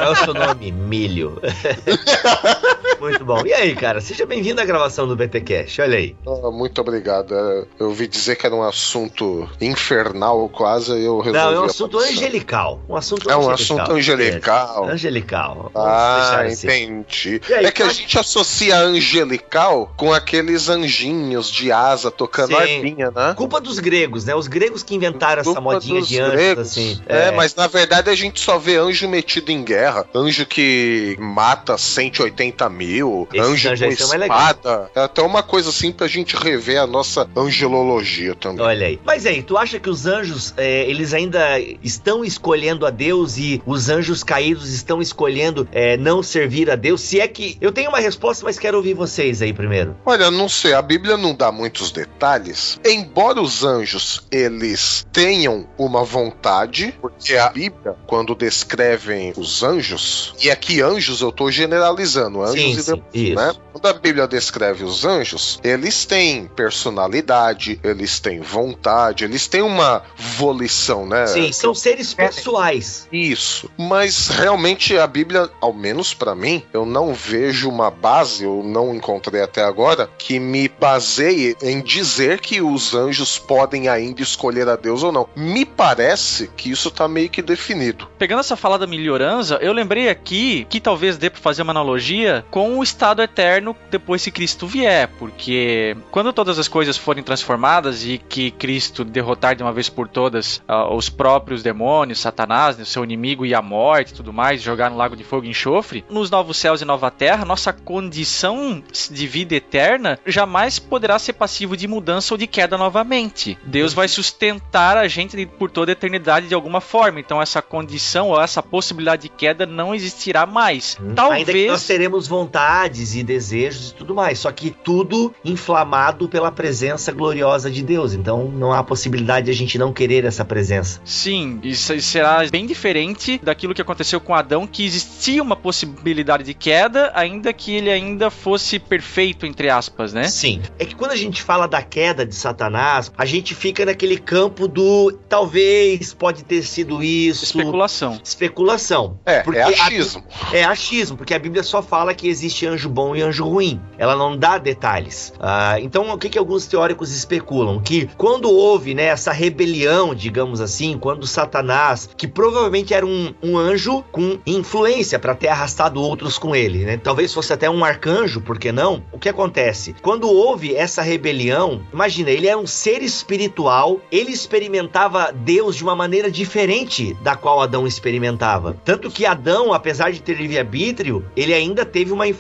[0.02, 0.72] É o seu nome?
[0.74, 1.42] Milho.
[3.00, 3.46] Muito bom.
[3.46, 4.00] E aí, cara?
[4.02, 5.80] Seja bem-vindo à gravação do BT Cash.
[5.80, 6.16] Olha aí.
[6.26, 7.34] Ah, muito obrigado.
[7.34, 11.32] É, Eu ouvi dizer que era um assunto infernal quase, eu resolvi.
[11.40, 12.18] Não, é um assunto aparecer.
[12.26, 12.82] angelical.
[12.90, 13.54] Um assunto É um angelical.
[13.82, 14.90] assunto angelical.
[14.90, 15.72] É, angelical.
[15.74, 16.68] Vamos Ah, assim.
[16.68, 17.42] entendi.
[17.56, 22.56] Aí, é que a gente associa angelical com aqueles anjinhos de asa tocando Sim.
[22.76, 23.34] arpinha, né?
[23.36, 24.36] Culpa dos gregos, né?
[24.36, 26.68] Os gregos que inventaram essa Culpa modinha dos de anjos, gregos.
[26.70, 27.02] assim.
[27.08, 31.78] É, mas na verdade a gente só vê anjo metido em guerra anjo que mata
[31.78, 32.85] 180 mil,
[33.34, 34.92] Esses anjo anjos com espada.
[34.96, 38.66] É até uma coisa assim pra gente rever a nossa angelologia também.
[38.66, 39.00] Olha aí.
[39.06, 43.62] Mas aí, tu acha que os anjos, é, eles ainda estão escolhendo a Deus e
[43.66, 47.02] os anjos caídos estão escolhendo é, não servir a Deus?
[47.02, 47.58] Se é que.
[47.60, 49.96] Eu tenho uma resposta, mas quero ouvir vocês aí primeiro.
[50.06, 52.80] Olha, não sei, a Bíblia não dá muitos detalhes.
[52.86, 60.50] Embora os anjos eles tenham uma vontade, porque a Bíblia, quando descrevem os anjos, e
[60.50, 63.36] aqui anjos eu tô generalizando, anjos Sim, sim, isso.
[63.36, 63.54] né?
[63.72, 70.02] Quando a Bíblia descreve os anjos, eles têm personalidade, eles têm vontade, eles têm uma
[70.16, 71.28] volição, né?
[71.28, 73.08] Sim, são seres pessoais.
[73.12, 73.70] Isso.
[73.78, 78.96] Mas realmente a Bíblia, ao menos pra mim, eu não vejo uma base, eu não
[78.96, 84.76] encontrei até agora, que me baseie em dizer que os anjos podem ainda escolher a
[84.76, 85.28] Deus ou não.
[85.36, 88.08] Me parece que isso tá meio que definido.
[88.18, 92.46] Pegando essa fala da melhorança, eu lembrei aqui que talvez dê pra fazer uma analogia
[92.50, 98.06] com o estado eterno depois que Cristo vier, porque quando todas as coisas forem transformadas
[98.06, 102.84] e que Cristo derrotar de uma vez por todas ah, os próprios demônios, Satanás, né,
[102.84, 105.50] o seu inimigo e a morte e tudo mais, jogar no lago de fogo e
[105.50, 111.34] enxofre, nos novos céus e nova terra, nossa condição de vida eterna jamais poderá ser
[111.34, 113.58] passivo de mudança ou de queda novamente.
[113.64, 118.30] Deus vai sustentar a gente por toda a eternidade de alguma forma, então essa condição
[118.30, 120.98] ou essa possibilidade de queda não existirá mais.
[121.32, 126.30] Ainda que nós Talvez teremos vontades e desejos e tudo mais, só que tudo inflamado
[126.30, 128.14] pela presença gloriosa de Deus.
[128.14, 131.02] Então não há possibilidade de a gente não querer essa presença.
[131.04, 136.54] Sim, isso será bem diferente daquilo que aconteceu com Adão, que existia uma possibilidade de
[136.54, 140.24] queda, ainda que ele ainda fosse perfeito, entre aspas, né?
[140.30, 140.62] Sim.
[140.80, 144.66] É que quando a gente fala da queda de Satanás, a gente fica naquele campo
[144.68, 147.44] do talvez, pode ter sido isso.
[147.44, 148.20] Especulação.
[148.24, 149.20] Especulação.
[149.26, 150.24] É, Porque é a- achismo.
[150.54, 153.80] É achismo, porque a Bíblia só fala que existe anjo bom e anjo ruim.
[153.98, 155.34] Ela não dá detalhes.
[155.40, 157.82] Ah, então, o que, que alguns teóricos especulam?
[157.82, 163.58] Que quando houve né, essa rebelião, digamos assim, quando Satanás, que provavelmente era um, um
[163.58, 166.98] anjo com influência para ter arrastado outros com ele, né?
[166.98, 169.04] Talvez fosse até um arcanjo, por que não?
[169.12, 169.96] O que acontece?
[170.02, 175.96] Quando houve essa rebelião, imagina, ele era um ser espiritual, ele experimentava Deus de uma
[175.96, 178.76] maneira diferente da qual Adão experimentava.
[178.84, 182.35] Tanto que Adão, apesar de ter livre-arbítrio, ele ainda teve uma influência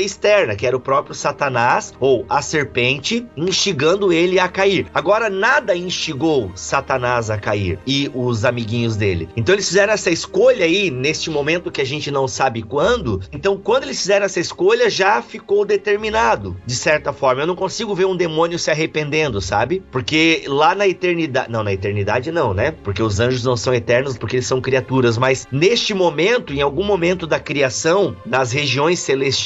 [0.00, 4.86] externa, que era o próprio Satanás, ou a serpente, instigando ele a cair.
[4.94, 9.28] Agora, nada instigou Satanás a cair e os amiguinhos dele.
[9.36, 13.20] Então, eles fizeram essa escolha aí, neste momento que a gente não sabe quando.
[13.32, 17.42] Então, quando eles fizeram essa escolha, já ficou determinado, de certa forma.
[17.42, 19.82] Eu não consigo ver um demônio se arrependendo, sabe?
[19.90, 21.50] Porque lá na eternidade.
[21.50, 22.72] Não, na eternidade não, né?
[22.82, 25.16] Porque os anjos não são eternos porque eles são criaturas.
[25.18, 29.39] Mas neste momento, em algum momento da criação, nas regiões celestiais,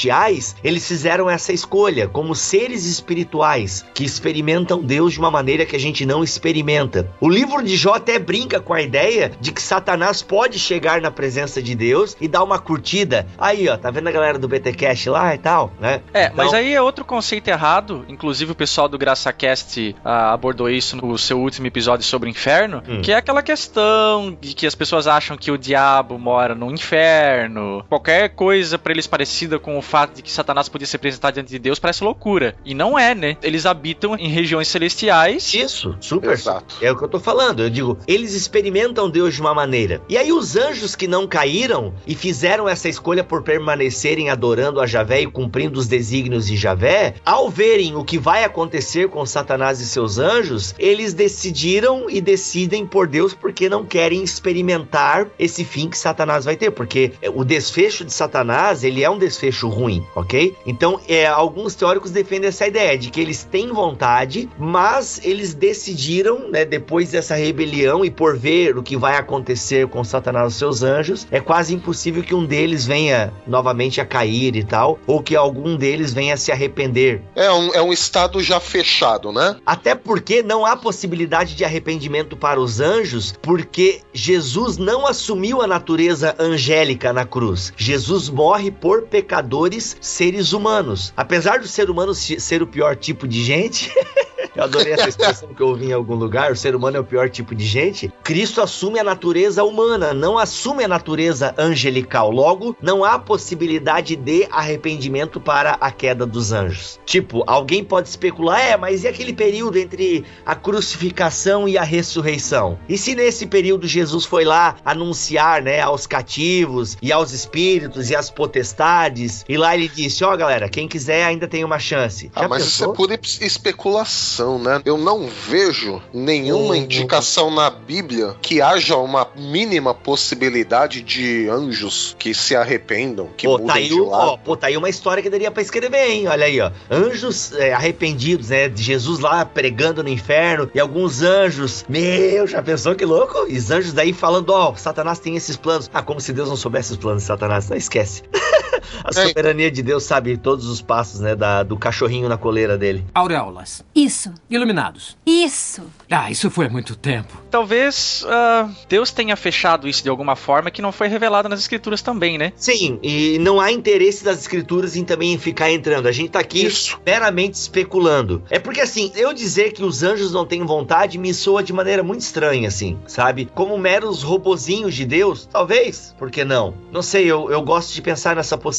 [0.63, 5.81] eles fizeram essa escolha como seres espirituais que experimentam Deus de uma maneira que a
[5.81, 7.09] gente não experimenta.
[7.21, 11.11] O livro de Jó até brinca com a ideia de que Satanás pode chegar na
[11.11, 13.27] presença de Deus e dar uma curtida.
[13.39, 16.01] Aí, ó, tá vendo a galera do BTcast lá e tal, né?
[16.13, 18.05] É, Então- mas aí é outro conceito errado.
[18.09, 22.83] Inclusive o pessoal do GraçaCast ah, abordou isso no seu último episódio sobre o inferno,
[22.89, 23.01] Hum.
[23.03, 27.85] que é aquela questão de que as pessoas acham que o diabo mora no inferno.
[27.89, 31.51] Qualquer coisa pra eles parecida com o fato de que Satanás podia se apresentar diante
[31.51, 32.57] de Deus parece loucura.
[32.65, 33.37] E não é, né?
[33.43, 35.55] Eles habitam em regiões celestiais.
[35.55, 36.33] Isso, super.
[36.33, 36.77] Exato.
[36.81, 37.63] É o que eu tô falando.
[37.63, 40.03] Eu digo, eles experimentam Deus de uma maneira.
[40.09, 44.87] E aí os anjos que não caíram e fizeram essa escolha por permanecerem adorando a
[44.87, 49.81] Javé e cumprindo os desígnios de Javé, ao verem o que vai acontecer com Satanás
[49.81, 55.89] e seus anjos, eles decidiram e decidem por Deus porque não querem experimentar esse fim
[55.89, 60.55] que Satanás vai ter, porque o desfecho de Satanás, ele é um desfecho ruim, ok?
[60.67, 66.51] Então, é, alguns teóricos defendem essa ideia de que eles têm vontade, mas eles decidiram,
[66.51, 70.55] né, depois dessa rebelião e por ver o que vai acontecer com Satanás e os
[70.57, 75.23] seus anjos, é quase impossível que um deles venha novamente a cair e tal, ou
[75.23, 77.23] que algum deles venha a se arrepender.
[77.35, 79.57] É um, é um estado já fechado, né?
[79.67, 85.67] Até porque não há possibilidade de arrependimento para os anjos, porque Jesus não assumiu a
[85.67, 87.73] natureza angélica na cruz.
[87.77, 89.54] Jesus morre por pecadores,
[90.01, 91.13] seres humanos.
[91.17, 93.93] Apesar do ser humano se- ser o pior tipo de gente,
[94.55, 96.53] Eu adorei essa expressão que eu ouvi em algum lugar.
[96.53, 98.13] O ser humano é o pior tipo de gente.
[98.23, 102.31] Cristo assume a natureza humana, não assume a natureza angelical.
[102.31, 107.01] Logo, não há possibilidade de arrependimento para a queda dos anjos.
[107.05, 112.79] Tipo, alguém pode especular, é, mas e aquele período entre a crucificação e a ressurreição?
[112.89, 118.17] E se nesse período Jesus foi lá anunciar, né, aos cativos e aos espíritos e
[118.17, 122.31] às potestades, e lá ele disse: Ó, oh, galera, quem quiser ainda tem uma chance.
[122.35, 122.87] Já ah, mas pensou?
[122.87, 124.81] isso é pura especulação, né?
[124.85, 126.75] Eu não vejo nenhuma uhum.
[126.75, 133.59] indicação na Bíblia que haja uma mínima possibilidade de anjos que se arrependam, que pô,
[133.59, 134.31] tá aí, de lado.
[134.31, 136.29] Ó, pô, tá aí uma história que daria pra escrever, hein?
[136.29, 136.71] Olha aí, ó.
[136.91, 138.69] Anjos é, arrependidos, né?
[138.69, 141.85] De Jesus lá pregando no inferno e alguns anjos.
[141.89, 143.47] Meu, já pensou que louco?
[143.49, 145.91] E os anjos daí falando, ó, oh, Satanás tem esses planos.
[145.93, 147.69] Ah, como se Deus não soubesse os planos de Satanás.
[147.69, 148.23] Não esquece.
[149.03, 151.35] A soberania de Deus sabe todos os passos, né?
[151.35, 153.05] Da, do cachorrinho na coleira dele.
[153.15, 153.85] Auréolas.
[153.95, 154.33] Isso.
[154.49, 155.17] Iluminados.
[155.27, 155.83] Isso.
[156.11, 157.41] Ah, isso foi muito tempo.
[157.51, 162.03] Talvez uh, Deus tenha fechado isso de alguma forma que não foi revelado nas escrituras
[162.03, 162.53] também, né?
[162.57, 166.07] Sim, e não há interesse das escrituras em também ficar entrando.
[166.07, 167.01] A gente tá aqui isso.
[167.05, 168.43] meramente especulando.
[168.51, 172.03] É porque assim, eu dizer que os anjos não têm vontade me soa de maneira
[172.03, 173.49] muito estranha, assim, sabe?
[173.55, 176.75] Como meros robozinhos de Deus, talvez, por que não?
[176.93, 178.74] Não sei, eu, eu gosto de pensar nessa possibilidade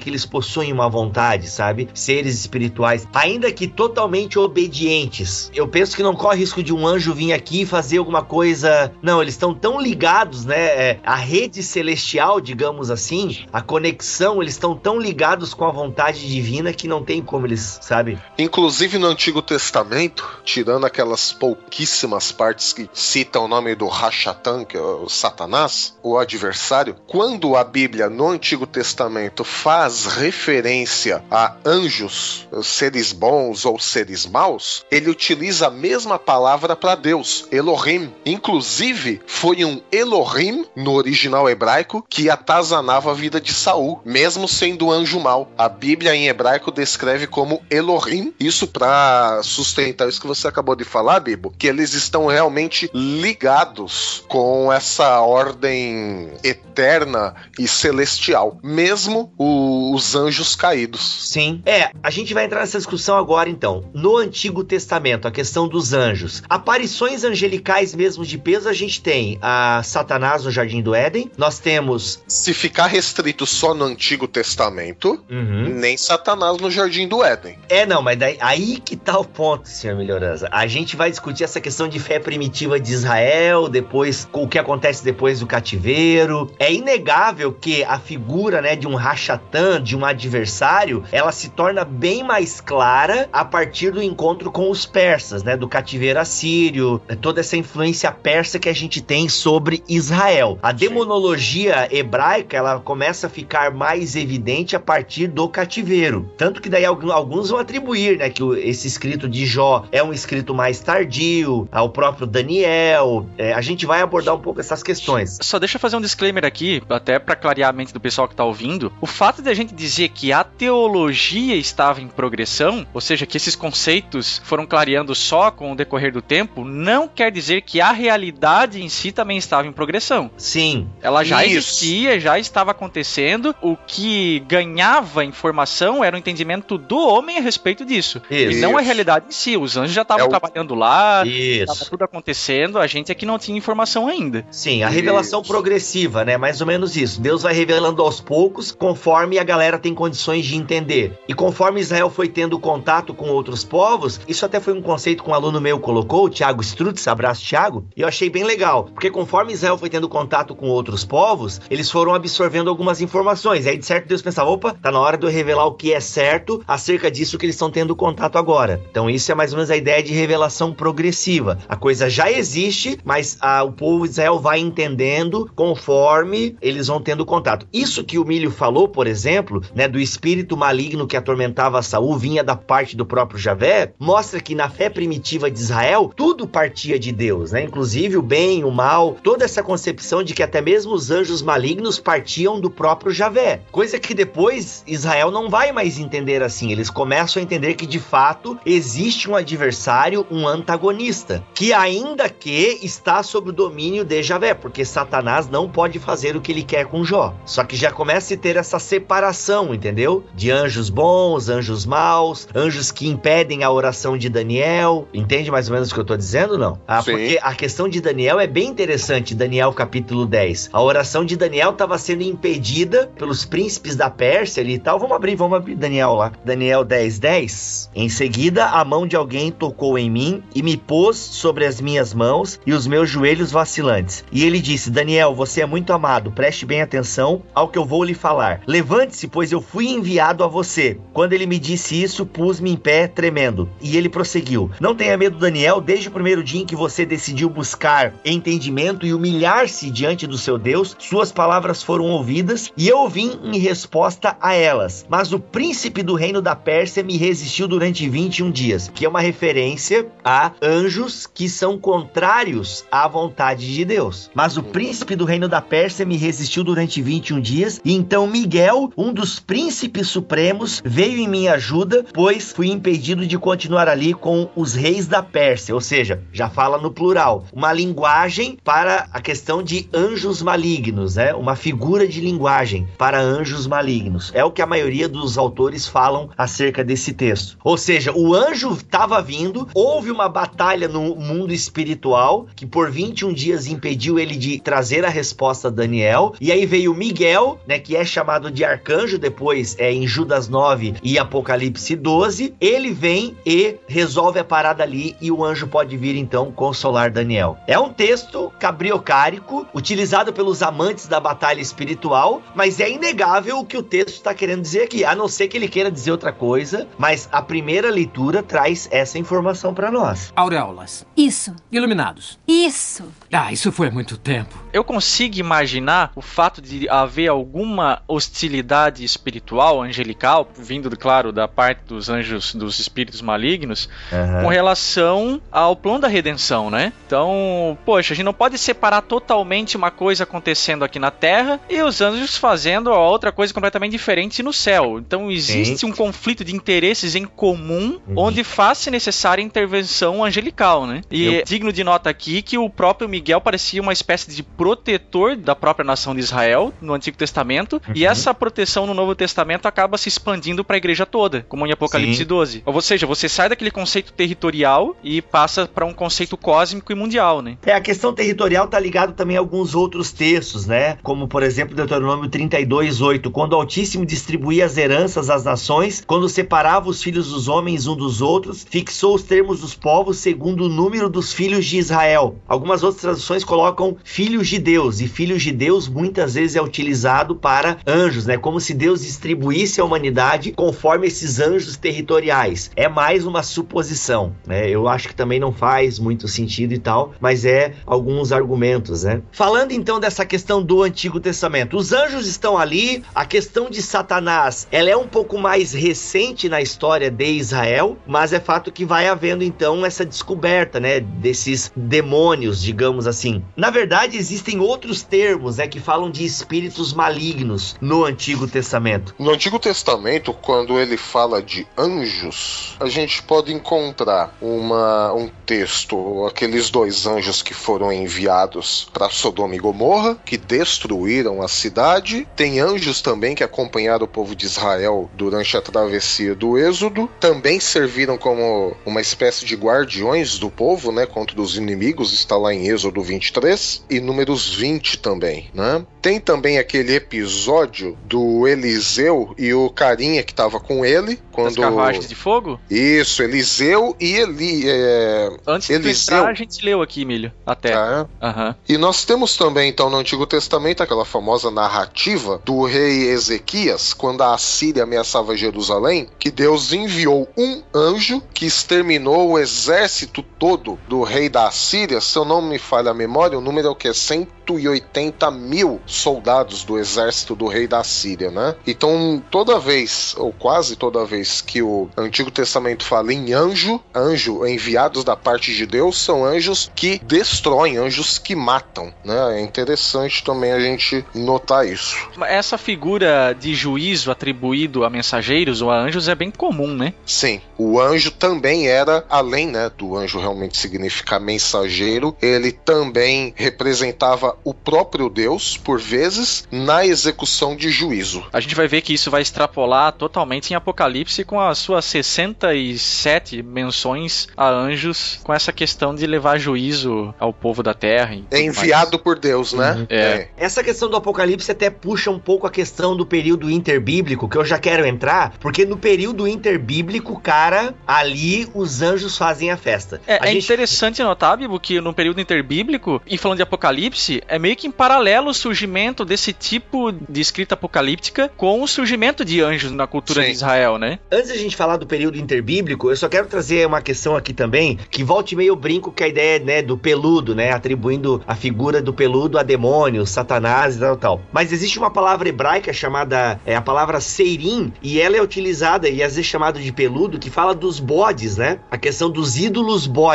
[0.00, 1.88] que eles possuem uma vontade, sabe?
[1.94, 5.50] Seres espirituais, ainda que totalmente obedientes.
[5.54, 8.92] Eu penso que não corre risco de um anjo vir aqui e fazer alguma coisa.
[9.02, 10.58] Não, eles estão tão ligados, né?
[10.58, 16.26] É, a rede celestial, digamos assim, a conexão, eles estão tão ligados com a vontade
[16.26, 18.18] divina que não tem como eles, sabe?
[18.38, 24.76] Inclusive no Antigo Testamento, tirando aquelas pouquíssimas partes que citam o nome do Rachatan, que
[24.76, 32.48] é o Satanás, o adversário, quando a Bíblia no Antigo Testamento faz referência a anjos,
[32.62, 38.12] seres bons ou seres maus, ele utiliza a mesma palavra para Deus, Elohim.
[38.24, 44.90] Inclusive, foi um Elohim no original hebraico que atazanava a vida de Saul, mesmo sendo
[44.90, 45.50] anjo mau.
[45.56, 48.32] A Bíblia em hebraico descreve como Elohim.
[48.38, 54.24] Isso para sustentar isso que você acabou de falar, Bibo, que eles estão realmente ligados
[54.28, 61.28] com essa ordem eterna e celestial, mesmo o, os anjos caídos.
[61.28, 61.62] Sim.
[61.64, 63.84] É, a gente vai entrar nessa discussão agora então.
[63.92, 66.42] No Antigo Testamento, a questão dos anjos.
[66.48, 71.30] Aparições angelicais mesmo de peso, a gente tem a Satanás no Jardim do Éden.
[71.36, 72.22] Nós temos.
[72.26, 75.68] Se ficar restrito só no Antigo Testamento, uhum.
[75.68, 77.58] nem Satanás no Jardim do Éden.
[77.68, 80.48] É, não, mas daí, aí que tá o ponto, senhor Melhorança.
[80.50, 85.04] A gente vai discutir essa questão de fé primitiva de Israel, depois o que acontece
[85.04, 86.52] depois do cativeiro.
[86.58, 91.84] É inegável que a figura, né, de um Rachatã, de um adversário, ela se torna
[91.84, 97.16] bem mais clara a partir do encontro com os persas, né, do cativeiro assírio, é
[97.16, 100.58] toda essa influência persa que a gente tem sobre Israel.
[100.62, 106.30] A demonologia hebraica, ela começa a ficar mais evidente a partir do cativeiro.
[106.36, 110.54] Tanto que daí alguns vão atribuir, né, que esse escrito de Jó é um escrito
[110.54, 113.26] mais tardio, ao próprio Daniel.
[113.36, 115.38] É, a gente vai abordar um pouco essas questões.
[115.42, 118.36] Só deixa eu fazer um disclaimer aqui, até para clarear a mente do pessoal que
[118.36, 118.92] tá ouvindo.
[119.00, 123.36] O fato de a gente dizer que a teologia estava em progressão, ou seja, que
[123.36, 127.92] esses conceitos foram clareando só com o decorrer do tempo, não quer dizer que a
[127.92, 130.30] realidade em si também estava em progressão.
[130.36, 130.88] Sim.
[131.00, 131.56] Ela já Isso.
[131.56, 133.54] existia, já estava acontecendo.
[133.62, 138.20] O que ganhava informação era o entendimento do homem a respeito disso.
[138.30, 138.58] Isso.
[138.58, 139.56] E não a realidade em si.
[139.56, 140.30] Os anjos já estavam é o...
[140.30, 144.44] trabalhando lá, estava tudo acontecendo, a gente é que não tinha informação ainda.
[144.50, 145.50] Sim, a revelação isso.
[145.50, 146.36] progressiva, né?
[146.36, 147.20] Mais ou menos isso.
[147.20, 151.12] Deus vai revelando aos poucos, conforme a galera tem condições de entender.
[151.28, 155.28] E conforme Israel foi tendo contato com outros povos, isso até foi um conceito que
[155.28, 159.10] um aluno meu colocou, o Thiago Strutz, abraço Thiago, e eu achei bem legal, porque
[159.10, 163.66] conforme Israel foi tendo contato com outros povos, eles foram absorvendo algumas informações.
[163.66, 165.92] E aí, de certo, Deus pensava, opa, tá na hora de eu revelar o que
[165.92, 168.80] é certo acerca disso que eles estão tendo contato agora.
[168.90, 171.58] Então, isso é mais ou menos a ideia de revelação progressiva.
[171.68, 177.02] A coisa já existe, mas a, o povo de Israel vai entendendo conforme eles vão
[177.02, 177.66] tendo contato.
[177.70, 182.44] Isso que o Milho falou, por exemplo, né, do espírito maligno que atormentava Saul vinha
[182.44, 187.10] da parte do próprio Javé, mostra que na fé primitiva de Israel, tudo partia de
[187.10, 187.62] Deus, né?
[187.62, 191.98] Inclusive o bem, o mal, toda essa concepção de que até mesmo os anjos malignos
[191.98, 193.62] partiam do próprio Javé.
[193.72, 196.70] Coisa que depois Israel não vai mais entender assim.
[196.70, 202.78] Eles começam a entender que de fato existe um adversário, um antagonista, que ainda que
[202.82, 206.86] está sob o domínio de Javé, porque Satanás não pode fazer o que ele quer
[206.86, 207.34] com Jó.
[207.46, 210.24] Só que já começa a ter essa separação, entendeu?
[210.34, 215.06] De anjos bons, anjos maus, anjos que impedem a oração de Daniel.
[215.14, 216.80] Entende mais ou menos o que eu tô dizendo, não?
[216.88, 217.12] Ah, Sim.
[217.12, 220.70] porque a questão de Daniel é bem interessante, Daniel capítulo 10.
[220.72, 224.98] A oração de Daniel estava sendo impedida pelos príncipes da Pérsia ali e tal.
[224.98, 226.32] Vamos abrir, vamos abrir Daniel lá.
[226.44, 227.90] Daniel 10, 10.
[227.94, 232.12] Em seguida, a mão de alguém tocou em mim e me pôs sobre as minhas
[232.12, 234.24] mãos e os meus joelhos vacilantes.
[234.32, 238.02] E ele disse: Daniel, você é muito amado, preste bem atenção ao que eu vou
[238.02, 238.57] lhe falar.
[238.66, 240.98] Levante-se, pois eu fui enviado a você.
[241.12, 243.68] Quando ele me disse isso, pus-me em pé, tremendo.
[243.80, 247.48] E ele prosseguiu: Não tenha medo, Daniel, desde o primeiro dia em que você decidiu
[247.48, 253.38] buscar entendimento e humilhar-se diante do seu Deus, suas palavras foram ouvidas e eu vim
[253.44, 255.06] em resposta a elas.
[255.08, 259.20] Mas o príncipe do reino da Pérsia me resistiu durante 21 dias, que é uma
[259.20, 264.30] referência a anjos que são contrários à vontade de Deus.
[264.34, 268.90] Mas o príncipe do reino da Pérsia me resistiu durante 21 dias, e então Miguel,
[268.96, 274.48] um dos príncipes supremos, veio em minha ajuda, pois fui impedido de continuar ali com
[274.56, 279.62] os reis da Pérsia, ou seja, já fala no plural, uma linguagem para a questão
[279.62, 281.34] de anjos malignos, né?
[281.34, 284.32] Uma figura de linguagem para anjos malignos.
[284.34, 287.58] É o que a maioria dos autores falam acerca desse texto.
[287.62, 293.30] Ou seja, o anjo estava vindo, houve uma batalha no mundo espiritual que por 21
[293.34, 297.94] dias impediu ele de trazer a resposta a Daniel, e aí veio Miguel, né, que
[297.94, 302.54] é chamado de arcanjo depois é em Judas 9 e Apocalipse 12.
[302.60, 307.58] Ele vem e resolve a parada ali e o anjo pode vir então consolar Daniel.
[307.66, 313.76] É um texto cabriocárico, utilizado pelos amantes da batalha espiritual, mas é inegável o que
[313.76, 316.86] o texto está querendo dizer aqui, a não ser que ele queira dizer outra coisa,
[316.96, 320.32] mas a primeira leitura traz essa informação para nós.
[320.36, 321.04] Auréolas.
[321.16, 321.54] Isso.
[321.72, 322.38] Iluminados.
[322.46, 323.04] Isso.
[323.32, 324.56] Ah, isso foi há muito tempo.
[324.72, 328.02] Eu consigo imaginar o fato de haver alguma
[328.32, 334.42] hostilidade espiritual, angelical, vindo, claro, da parte dos anjos, dos espíritos malignos, Aham.
[334.44, 336.92] com relação ao plano da redenção, né?
[337.06, 341.80] Então, poxa, a gente não pode separar totalmente uma coisa acontecendo aqui na Terra e
[341.82, 344.98] os anjos fazendo a outra coisa completamente diferente no céu.
[344.98, 348.14] Então, existe um conflito de interesses em comum, Uhum.
[348.16, 351.02] onde faz-se necessária intervenção angelical, né?
[351.10, 354.42] E Eu- é digno de nota aqui que o próprio Miguel parecia uma espécie de
[354.42, 358.07] protetor da própria nação de Israel no Antigo Testamento, e Uhum.
[358.08, 362.18] Essa proteção no Novo Testamento acaba se expandindo para a igreja toda, como em Apocalipse
[362.18, 362.26] Sim.
[362.26, 362.62] 12.
[362.64, 367.42] Ou seja, você sai daquele conceito territorial e passa para um conceito cósmico e mundial,
[367.42, 367.58] né?
[367.64, 370.98] É, a questão territorial tá ligado também a alguns outros textos, né?
[371.02, 373.30] Como, por exemplo, Deuteronômio 32, 8.
[373.30, 377.96] Quando o Altíssimo distribuía as heranças às nações, quando separava os filhos dos homens um
[377.96, 382.36] dos outros, fixou os termos dos povos segundo o número dos filhos de Israel.
[382.46, 387.34] Algumas outras traduções colocam filhos de Deus, e filhos de Deus muitas vezes é utilizado
[387.34, 388.36] para anjos, né?
[388.38, 392.70] Como se Deus distribuísse a humanidade conforme esses anjos territoriais.
[392.76, 394.68] É mais uma suposição, né?
[394.70, 399.22] Eu acho que também não faz muito sentido e tal, mas é alguns argumentos, né?
[399.32, 404.68] Falando então dessa questão do Antigo Testamento, os anjos estão ali, a questão de Satanás,
[404.70, 409.08] ela é um pouco mais recente na história de Israel, mas é fato que vai
[409.08, 413.42] havendo então essa descoberta, né, desses demônios, digamos assim.
[413.56, 419.14] Na verdade, existem outros termos, né, que falam de espíritos malignos no Antigo Testamento.
[419.18, 426.26] No Antigo Testamento, quando ele fala de anjos, a gente pode encontrar uma, um texto,
[426.26, 432.28] aqueles dois anjos que foram enviados para Sodoma e Gomorra, que destruíram a cidade.
[432.36, 437.08] Tem anjos também que acompanharam o povo de Israel durante a travessia do Êxodo.
[437.18, 442.12] Também serviram como uma espécie de guardiões do povo, né, contra os inimigos.
[442.12, 445.86] Está lá em Êxodo 23 e Números 20 também, né?
[446.02, 451.60] Tem também aquele episódio do Eliseu e o carinha que estava com ele Das quando
[451.60, 452.58] carruagens de fogo.
[452.70, 454.62] isso, Eliseu e Eli.
[454.66, 455.30] É...
[455.46, 456.16] Antes de Eliseu.
[456.18, 457.72] entrar, a gente leu aqui, Milho, até.
[457.72, 458.06] tá?
[458.20, 458.56] Aham.
[458.68, 464.22] E nós temos também, então, no Antigo Testamento, aquela famosa narrativa do rei Ezequias, quando
[464.22, 471.02] a Assíria ameaçava Jerusalém, que Deus enviou um anjo que exterminou o exército todo do
[471.02, 472.00] rei da Assíria.
[472.00, 473.92] Se eu não me falha a memória, o número é o que?
[473.92, 478.54] 180 mil soldados do exército do rei da Síria, né?
[478.66, 483.80] Então, toda vez, ou quase toda vez vez que o Antigo Testamento fala em anjo,
[483.94, 489.38] anjo enviados da parte de Deus, são anjos que destroem, anjos que matam, né?
[489.38, 492.08] É interessante também a gente notar isso.
[492.26, 496.94] Essa figura de juízo atribuído a mensageiros ou a anjos é bem comum, né?
[497.04, 504.36] Sim, o anjo também era, além né, do anjo realmente significar mensageiro, ele também representava
[504.44, 508.24] o próprio Deus, por vezes, na execução de juízo.
[508.32, 513.42] A gente vai ver que isso vai extrapolar totalmente em Apocalipse com as suas 67
[513.42, 518.14] menções a anjos, com essa questão de levar juízo ao povo da terra.
[518.14, 519.02] e É enviado mais.
[519.02, 519.72] por Deus, né?
[519.72, 519.86] Uhum.
[519.88, 520.28] É.
[520.36, 524.44] Essa questão do Apocalipse até puxa um pouco a questão do período interbíblico, que eu
[524.44, 530.00] já quero entrar, porque no período interbíblico, cara, ali os anjos fazem a festa.
[530.06, 534.56] É, é interessante notar, Bibo, que no período interbíblico, e falando de Apocalipse, é meio
[534.56, 539.72] que em paralelo o surgimento desse tipo de escrita apocalíptica com o surgimento de anjos
[539.72, 540.28] na cultura Sim.
[540.28, 540.98] de Israel, né?
[541.10, 544.78] Antes da gente falar do período interbíblico, eu só quero trazer uma questão aqui também,
[544.90, 548.80] que volta e meio brinco com a ideia, né, do peludo, né, atribuindo a figura
[548.80, 551.22] do peludo a demônios, satanás e tal, tal.
[551.32, 556.02] Mas existe uma palavra hebraica chamada, é a palavra seirim, e ela é utilizada e
[556.02, 560.07] às vezes chamada de peludo, que fala dos bodes, né, a questão dos ídolos bodes.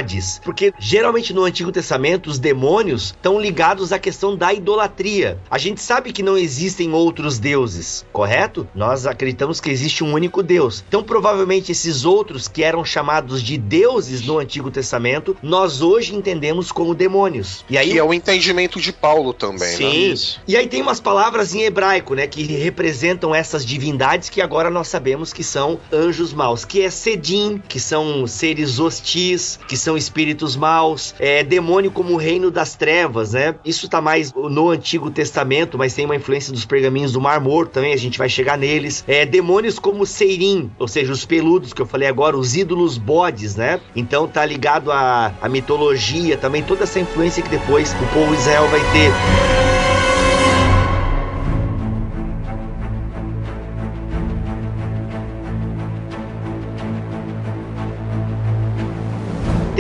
[0.43, 5.39] Porque geralmente no Antigo Testamento os demônios estão ligados à questão da idolatria.
[5.49, 8.67] A gente sabe que não existem outros deuses, correto?
[8.73, 10.83] Nós acreditamos que existe um único Deus.
[10.87, 16.71] Então, provavelmente, esses outros que eram chamados de deuses no Antigo Testamento, nós hoje entendemos
[16.71, 17.63] como demônios.
[17.69, 20.15] E aí, Que é o entendimento de Paulo também, né?
[20.15, 20.39] Sim.
[20.47, 24.87] E aí tem umas palavras em hebraico, né, que representam essas divindades que agora nós
[24.87, 30.55] sabemos que são anjos maus, que é Sedim, que são seres hostis, que são espíritos
[30.55, 33.55] maus, é demônio como o reino das trevas, né?
[33.65, 37.71] Isso tá mais no Antigo Testamento, mas tem uma influência dos pergaminhos do Mar Morto
[37.71, 39.03] também, a gente vai chegar neles.
[39.07, 43.55] É demônios como Seirim, ou seja, os peludos que eu falei agora, os ídolos bodes,
[43.55, 43.79] né?
[43.95, 48.67] Então tá ligado à, à mitologia também, toda essa influência que depois o povo Israel
[48.67, 49.82] vai ter.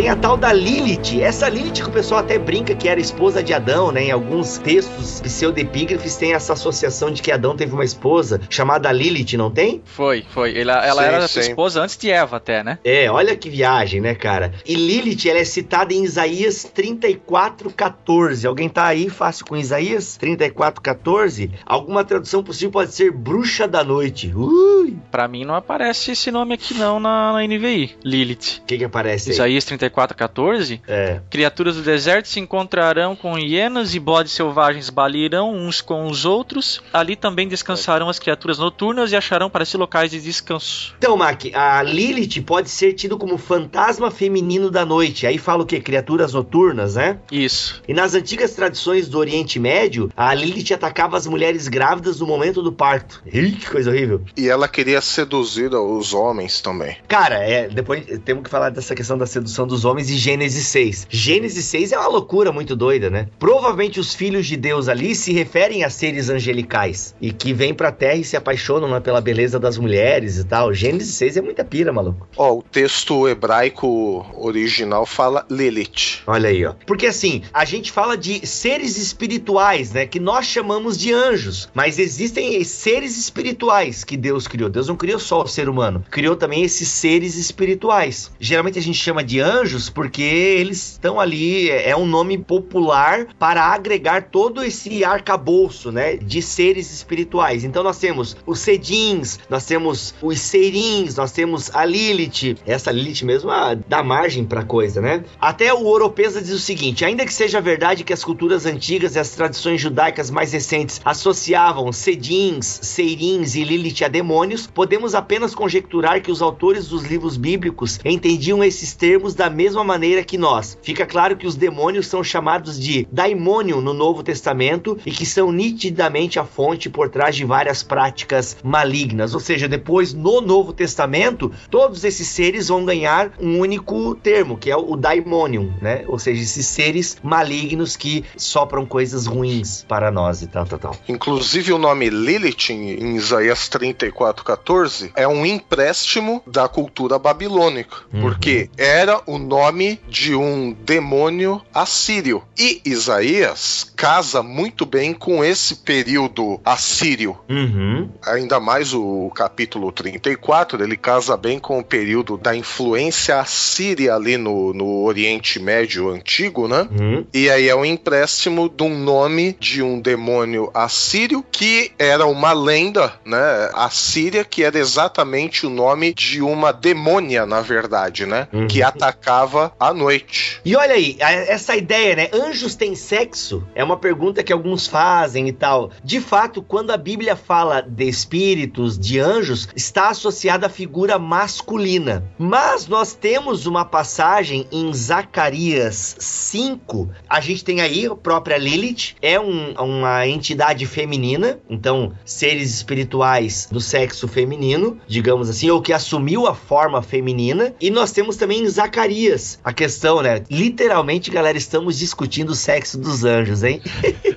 [0.03, 1.21] Tem a tal da Lilith.
[1.21, 4.03] Essa Lilith que o pessoal até brinca que era esposa de Adão, né?
[4.03, 9.37] Em alguns textos pseudepígrafes tem essa associação de que Adão teve uma esposa chamada Lilith,
[9.37, 9.81] não tem?
[9.85, 10.59] Foi, foi.
[10.59, 11.39] Ela, ela Sim, era sim.
[11.39, 12.79] esposa antes de Eva até, né?
[12.83, 14.51] É, olha que viagem, né, cara?
[14.65, 18.45] E Lilith, ela é citada em Isaías 34:14.
[18.45, 21.49] Alguém tá aí fácil com Isaías 34:14?
[21.65, 24.33] Alguma tradução possível pode ser bruxa da noite.
[24.35, 24.97] Ui!
[25.09, 27.95] Pra mim não aparece esse nome aqui não na, na NVI.
[28.03, 28.59] Lilith.
[28.63, 29.35] O que que aparece aí?
[29.35, 30.81] Isaías 34, 14.
[30.87, 31.19] É.
[31.29, 36.81] Criaturas do deserto se encontrarão com hienas e bodes selvagens balirão uns com os outros.
[36.91, 40.95] Ali também descansarão as criaturas noturnas e acharão para si locais de descanso.
[40.97, 45.27] Então, Mac, a Lilith pode ser tido como fantasma feminino da noite.
[45.27, 45.79] Aí fala o quê?
[45.79, 47.19] Criaturas noturnas, né?
[47.31, 47.81] Isso.
[47.87, 52.61] E nas antigas tradições do Oriente Médio, a Lilith atacava as mulheres grávidas no momento
[52.61, 53.21] do parto.
[53.25, 54.21] Ih, que coisa horrível.
[54.35, 56.97] E ela queria seduzir os homens também.
[57.07, 61.07] Cara, é, depois temos que falar dessa questão da sedução dos homens e Gênesis 6.
[61.09, 63.27] Gênesis 6 é uma loucura muito doida, né?
[63.39, 67.91] Provavelmente os filhos de Deus ali se referem a seres angelicais e que vêm pra
[67.91, 70.73] terra e se apaixonam né, pela beleza das mulheres e tal.
[70.73, 72.27] Gênesis 6 é muita pira, maluco.
[72.37, 76.21] Ó, o texto hebraico original fala Lilith.
[76.27, 76.73] Olha aí, ó.
[76.85, 80.05] Porque assim, a gente fala de seres espirituais, né?
[80.05, 81.69] Que nós chamamos de anjos.
[81.73, 84.69] Mas existem seres espirituais que Deus criou.
[84.69, 86.03] Deus não criou só o ser humano.
[86.09, 88.31] Criou também esses seres espirituais.
[88.39, 89.39] Geralmente a gente chama de
[89.73, 91.69] anjos porque eles estão ali.
[91.69, 96.15] É um nome popular para agregar todo esse arcabouço, né?
[96.15, 97.63] De seres espirituais.
[97.63, 102.57] Então nós temos os Sedins, nós temos os Seirins, nós temos a Lilith.
[102.65, 105.23] Essa Lilith mesmo ah, dá margem pra coisa, né?
[105.39, 109.19] Até o Oropesa diz o seguinte: ainda que seja verdade que as culturas antigas e
[109.19, 116.21] as tradições judaicas mais recentes associavam Sedins, Seirins e Lilith a demônios, podemos apenas conjecturar
[116.21, 120.77] que os autores dos livros bíblicos entendiam esses termos da mesma maneira que nós.
[120.81, 125.51] Fica claro que os demônios são chamados de daimônio no Novo Testamento e que são
[125.51, 129.33] nitidamente a fonte por trás de várias práticas malignas.
[129.33, 134.71] Ou seja, depois no Novo Testamento, todos esses seres vão ganhar um único termo, que
[134.71, 136.03] é o daimonium, né?
[136.07, 140.97] Ou seja, esses seres malignos que sopram coisas ruins para nós e tal, tal, tal.
[141.07, 147.97] Inclusive o nome Lilith em, em Isaías 34, 14 é um empréstimo da cultura babilônica.
[148.13, 148.21] Uhum.
[148.21, 152.43] Porque era o nome de um demônio assírio.
[152.57, 157.37] E Isaías casa muito bem com esse período assírio.
[157.49, 158.09] Uhum.
[158.25, 164.37] Ainda mais o capítulo 34, ele casa bem com o período da influência assíria ali
[164.37, 166.87] no, no Oriente Médio antigo, né?
[166.91, 167.25] Uhum.
[167.33, 172.53] E aí é um empréstimo de um nome de um demônio assírio que era uma
[172.53, 173.69] lenda, né?
[173.73, 178.47] Assíria, que era exatamente o nome de uma demônia, na verdade, né?
[178.51, 178.67] Uhum.
[178.67, 179.32] Que atacava
[179.79, 180.59] à noite.
[180.63, 182.29] E olha aí, essa ideia, né?
[182.33, 183.65] Anjos têm sexo?
[183.73, 185.91] É uma pergunta que alguns fazem e tal.
[186.03, 192.23] De fato, quando a Bíblia fala de espíritos, de anjos, está associada à figura masculina.
[192.37, 197.09] Mas nós temos uma passagem em Zacarias 5.
[197.29, 203.67] A gente tem aí a própria Lilith, é um- uma entidade feminina, então seres espirituais
[203.71, 207.73] do sexo feminino, digamos assim, ou que assumiu a forma feminina.
[207.79, 209.22] E nós temos também em Zacarias
[209.63, 210.43] a questão, né?
[210.49, 213.81] Literalmente, galera, estamos discutindo o sexo dos anjos, hein?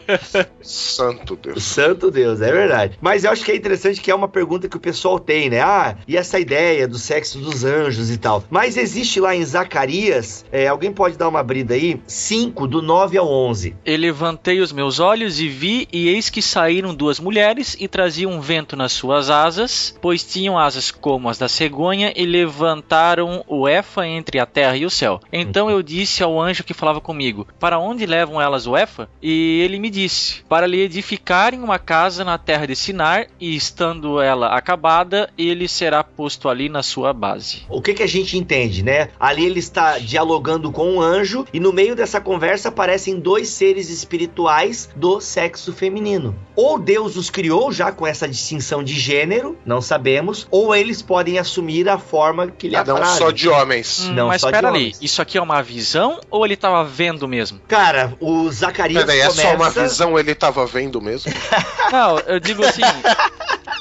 [0.62, 1.62] Santo Deus.
[1.62, 2.98] Santo Deus, é verdade.
[3.00, 5.60] Mas eu acho que é interessante que é uma pergunta que o pessoal tem, né?
[5.60, 8.44] Ah, e essa ideia do sexo dos anjos e tal.
[8.50, 12.00] Mas existe lá em Zacarias, é, alguém pode dar uma brida aí?
[12.06, 13.76] 5, do 9 ao 11.
[13.84, 18.32] E levantei os meus olhos e vi, e eis que saíram duas mulheres e traziam
[18.32, 23.68] um vento nas suas asas, pois tinham asas como as da cegonha, e levantaram o
[23.68, 25.20] Efa entre a terra e o céu.
[25.32, 29.08] Então eu disse ao anjo que falava comigo: Para onde levam elas o Efa?
[29.22, 34.20] E ele me disse: Para lhe edificarem uma casa na terra de Sinar, e estando
[34.20, 37.62] ela acabada, ele será posto ali na sua base.
[37.68, 39.08] O que, que a gente entende, né?
[39.18, 43.88] Ali ele está dialogando com um anjo e no meio dessa conversa aparecem dois seres
[43.90, 46.34] espirituais do sexo feminino.
[46.54, 51.38] Ou Deus os criou já com essa distinção de gênero, não sabemos, ou eles podem
[51.38, 54.06] assumir a forma que lhe Ah, não só de homens.
[54.08, 54.98] Hum, Não, mas só de homens.
[55.00, 57.60] isso aqui é uma visão ou ele estava vendo mesmo?
[57.68, 59.42] Cara, o Zacarias Peraí, é começa...
[59.42, 61.32] só uma visão, ele tava vendo mesmo?
[61.90, 62.82] Não, eu digo assim,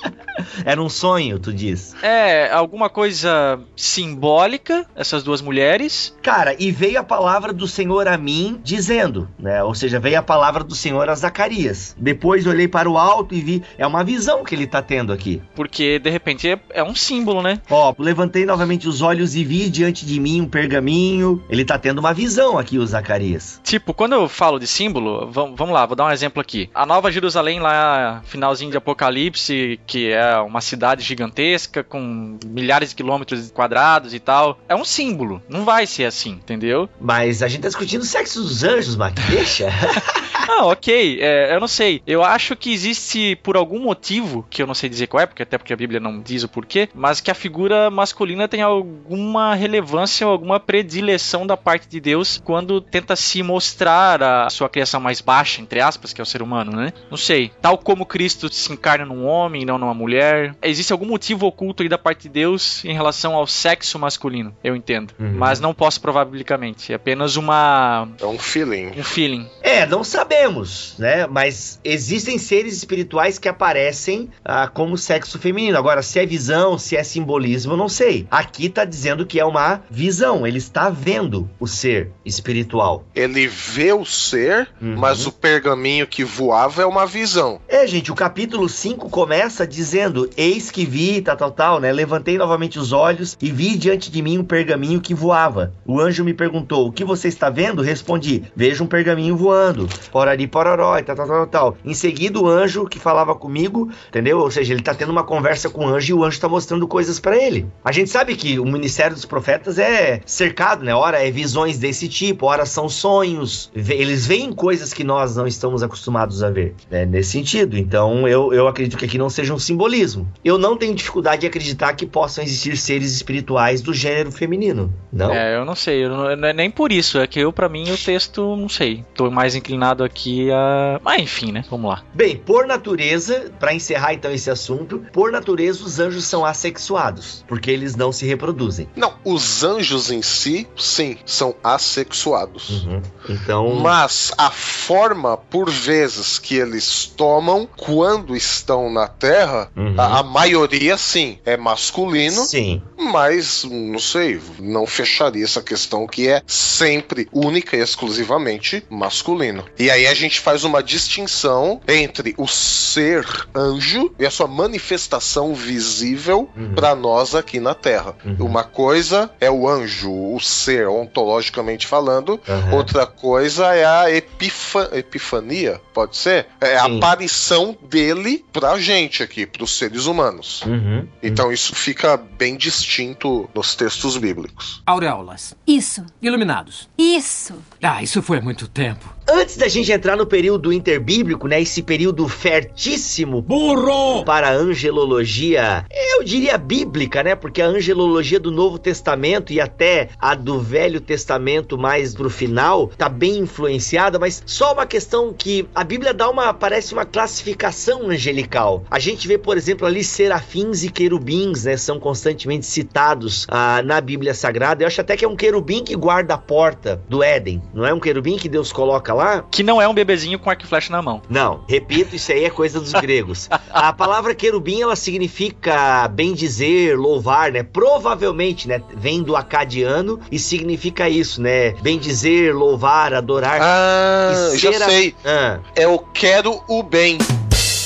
[0.65, 1.95] Era um sonho, tu diz.
[2.01, 6.15] é alguma coisa simbólica, essas duas mulheres.
[6.21, 9.63] Cara, e veio a palavra do Senhor a mim, dizendo, né?
[9.63, 11.95] Ou seja, veio a palavra do Senhor a Zacarias.
[11.97, 13.63] Depois olhei para o alto e vi.
[13.77, 15.41] É uma visão que ele tá tendo aqui.
[15.55, 17.59] Porque de repente é, é um símbolo, né?
[17.69, 21.43] Ó, levantei novamente os olhos e vi diante de mim um pergaminho.
[21.49, 23.59] Ele tá tendo uma visão aqui, o Zacarias.
[23.63, 26.69] Tipo, quando eu falo de símbolo, vam- vamos lá, vou dar um exemplo aqui.
[26.73, 32.95] A Nova Jerusalém, lá, finalzinho de Apocalipse, que é uma cidade gigantesca, com milhares de
[32.95, 35.41] quilômetros quadrados e tal, é um símbolo.
[35.49, 36.89] Não vai ser assim, entendeu?
[36.99, 39.15] Mas a gente tá discutindo o sexo dos anjos, Mac.
[39.29, 39.67] Deixa.
[40.47, 42.01] Ah, ok, é, eu não sei.
[42.05, 45.43] Eu acho que existe, por algum motivo, que eu não sei dizer qual é, porque
[45.43, 49.55] até porque a Bíblia não diz o porquê, mas que a figura masculina tem alguma
[49.55, 55.01] relevância ou alguma predileção da parte de Deus quando tenta se mostrar a sua criação
[55.01, 56.93] mais baixa, entre aspas, que é o ser humano, né?
[57.09, 57.51] Não sei.
[57.61, 60.55] Tal como Cristo se encarna num homem e não numa mulher.
[60.61, 64.75] Existe algum motivo oculto aí da parte de Deus em relação ao sexo masculino, eu
[64.75, 65.13] entendo.
[65.19, 65.36] Uhum.
[65.38, 66.91] Mas não posso provar biblicamente.
[66.91, 68.07] É apenas uma.
[68.19, 68.91] É um feeling.
[68.97, 69.47] um feeling.
[69.61, 71.27] É, não sabemos, né?
[71.27, 75.77] Mas existem seres espirituais que aparecem ah, como sexo feminino.
[75.77, 78.27] Agora, se é visão, se é simbolismo, eu não sei.
[78.31, 80.45] Aqui tá dizendo que é uma visão.
[80.45, 83.05] Ele está vendo o ser espiritual.
[83.15, 84.95] Ele vê o ser, Uhum.
[84.97, 87.59] mas o pergaminho que voava é uma visão.
[87.67, 91.91] É, gente, o capítulo 5 começa dizendo: Eis que vi, tal, tal, tal, né?
[91.91, 95.74] Levantei novamente os olhos e vi diante de mim um pergaminho que voava.
[95.86, 97.82] O anjo me perguntou: O que você está vendo?
[97.82, 99.88] Respondi: Vejo um pergaminho voando.
[100.11, 101.78] Porari, pororó, e tal, tal, tal, tal.
[101.84, 104.39] Em seguida, o anjo que falava comigo, entendeu?
[104.39, 106.88] Ou seja, ele tá tendo uma conversa com o anjo e o anjo tá mostrando
[106.88, 107.68] coisas pra ele.
[107.84, 110.93] A gente sabe que o ministério dos profetas é cercado, né?
[110.93, 113.72] Ora é visões desse tipo, ora são sonhos.
[113.76, 117.05] Eles veem coisas que nós não estamos acostumados a ver, né?
[117.05, 117.78] Nesse sentido.
[117.78, 120.31] Então, eu, eu acredito que aqui não seja um simbolismo.
[120.43, 124.93] Eu não tenho dificuldade de acreditar que possam existir seres espirituais do gênero feminino.
[125.11, 125.31] Não?
[125.31, 127.69] É, eu não sei, eu não, não é nem por isso, é que eu, pra
[127.69, 129.03] mim, o texto, não sei.
[129.13, 130.99] Tô mais inclinado aqui a.
[131.03, 131.63] Mas enfim, né?
[131.69, 132.03] Vamos lá.
[132.13, 137.71] Bem, por natureza, pra encerrar então esse assunto, por natureza os anjos são assexuados, porque
[137.71, 138.89] eles não se reproduzem.
[138.95, 142.87] Não, os anjos em si, sim, são assexuados.
[143.29, 149.44] Então, Mas a forma, por vezes, que eles tomam quando estão na Terra,
[149.75, 149.95] Uhum.
[149.97, 152.81] A, a maioria, sim, é masculino, Sim.
[152.97, 159.65] mas não sei, não fecharia essa questão que é sempre única e exclusivamente masculino.
[159.77, 163.25] E aí a gente faz uma distinção entre o ser
[163.55, 166.73] anjo e a sua manifestação visível Uhum.
[166.75, 168.15] para nós aqui na Terra.
[168.25, 168.37] Uhum.
[168.45, 172.75] Uma coisa é o anjo, o ser ontologicamente falando, Aham.
[172.75, 176.47] outra coisa é a epifa- epifania, pode ser?
[176.61, 176.97] É a Sim.
[176.97, 180.61] aparição dele pra gente aqui, pros seres humanos.
[180.61, 181.07] Uhum.
[181.23, 184.83] Então isso fica bem distinto nos textos bíblicos.
[184.86, 185.55] Auréolas.
[185.65, 186.88] Isso, Iluminados.
[186.95, 187.55] isso.
[187.81, 189.14] Ah, isso foi muito tempo.
[189.28, 195.84] Antes da gente entrar no período interbíblico, né, esse período fertíssimo burro para a angelologia,
[195.89, 201.01] eu diria bíblica, né, porque a angelologia do Novo Testamento e até a do Velho
[201.01, 206.30] Testamento mais pro final tá bem influenciada, mas só uma questão que a Bíblia dá
[206.30, 208.84] uma parece uma classificação angelical.
[208.91, 213.99] A gente vê, por exemplo, ali serafins e querubins, né, são constantemente citados ah, na
[213.99, 214.84] Bíblia Sagrada.
[214.84, 217.91] Eu acho até que é um querubim que guarda a porta do Éden, não é
[217.91, 219.43] um querubim que Deus coloca lá?
[219.49, 221.22] Que não é um bebezinho com arco e flecha na mão.
[221.30, 223.47] Não, repito, isso aí é coisa dos gregos.
[223.72, 227.63] A palavra querubim, ela significa bem dizer, louvar, né?
[227.63, 228.82] Provavelmente, né?
[228.95, 231.72] Vem do acadiano e significa isso, né?
[231.82, 233.59] Bem dizer, louvar, adorar.
[233.61, 235.16] Ah, E já a- sei.
[235.26, 237.18] Ah, É o quero o bem.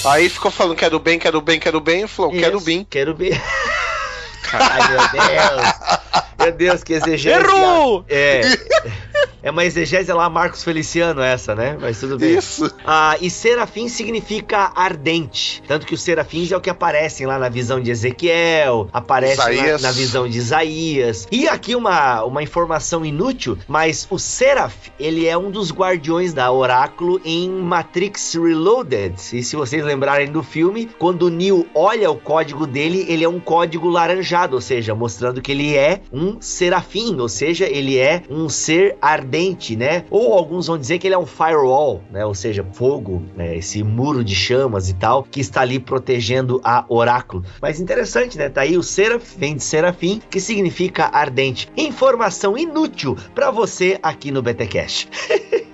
[0.05, 2.07] Aí ficou falando quero o bem, quero o bem, quero o bem.
[2.07, 2.83] Falou, quero o isso, bem.
[2.89, 3.29] Querubim.
[4.51, 5.73] Ai, meu Deus.
[6.39, 7.29] Meu Deus, que exegese.
[7.37, 8.03] Errou!
[8.09, 8.41] É.
[9.41, 11.77] É uma exegese lá, Marcos Feliciano, essa, né?
[11.79, 12.37] Mas tudo bem.
[12.37, 12.69] Isso.
[12.85, 15.63] Ah, e serafim significa ardente.
[15.65, 19.77] Tanto que os serafins é o que aparecem lá na visão de Ezequiel, aparece na,
[19.77, 21.27] na visão de Isaías.
[21.31, 26.51] E aqui uma, uma informação inútil, mas o Seraf, ele é um dos guardiões da
[26.51, 29.15] Oráculo em Matrix Reloaded.
[29.33, 33.29] E se vocês lembrarem do filme, quando o Neo olha o código dele, ele é
[33.29, 38.23] um código laranjado, ou seja, mostrando que ele é um serafim, ou seja, ele é
[38.29, 39.28] um ser ardente,
[39.75, 40.05] né?
[40.09, 42.25] Ou alguns vão dizer que ele é um firewall, né?
[42.25, 43.57] Ou seja, fogo, né?
[43.57, 47.43] Esse muro de chamas e tal, que está ali protegendo a oráculo.
[47.61, 48.49] Mas interessante, né?
[48.49, 51.69] Tá aí o seraf, vem de serafim, que significa ardente.
[51.77, 55.09] Informação inútil para você aqui no BTcast.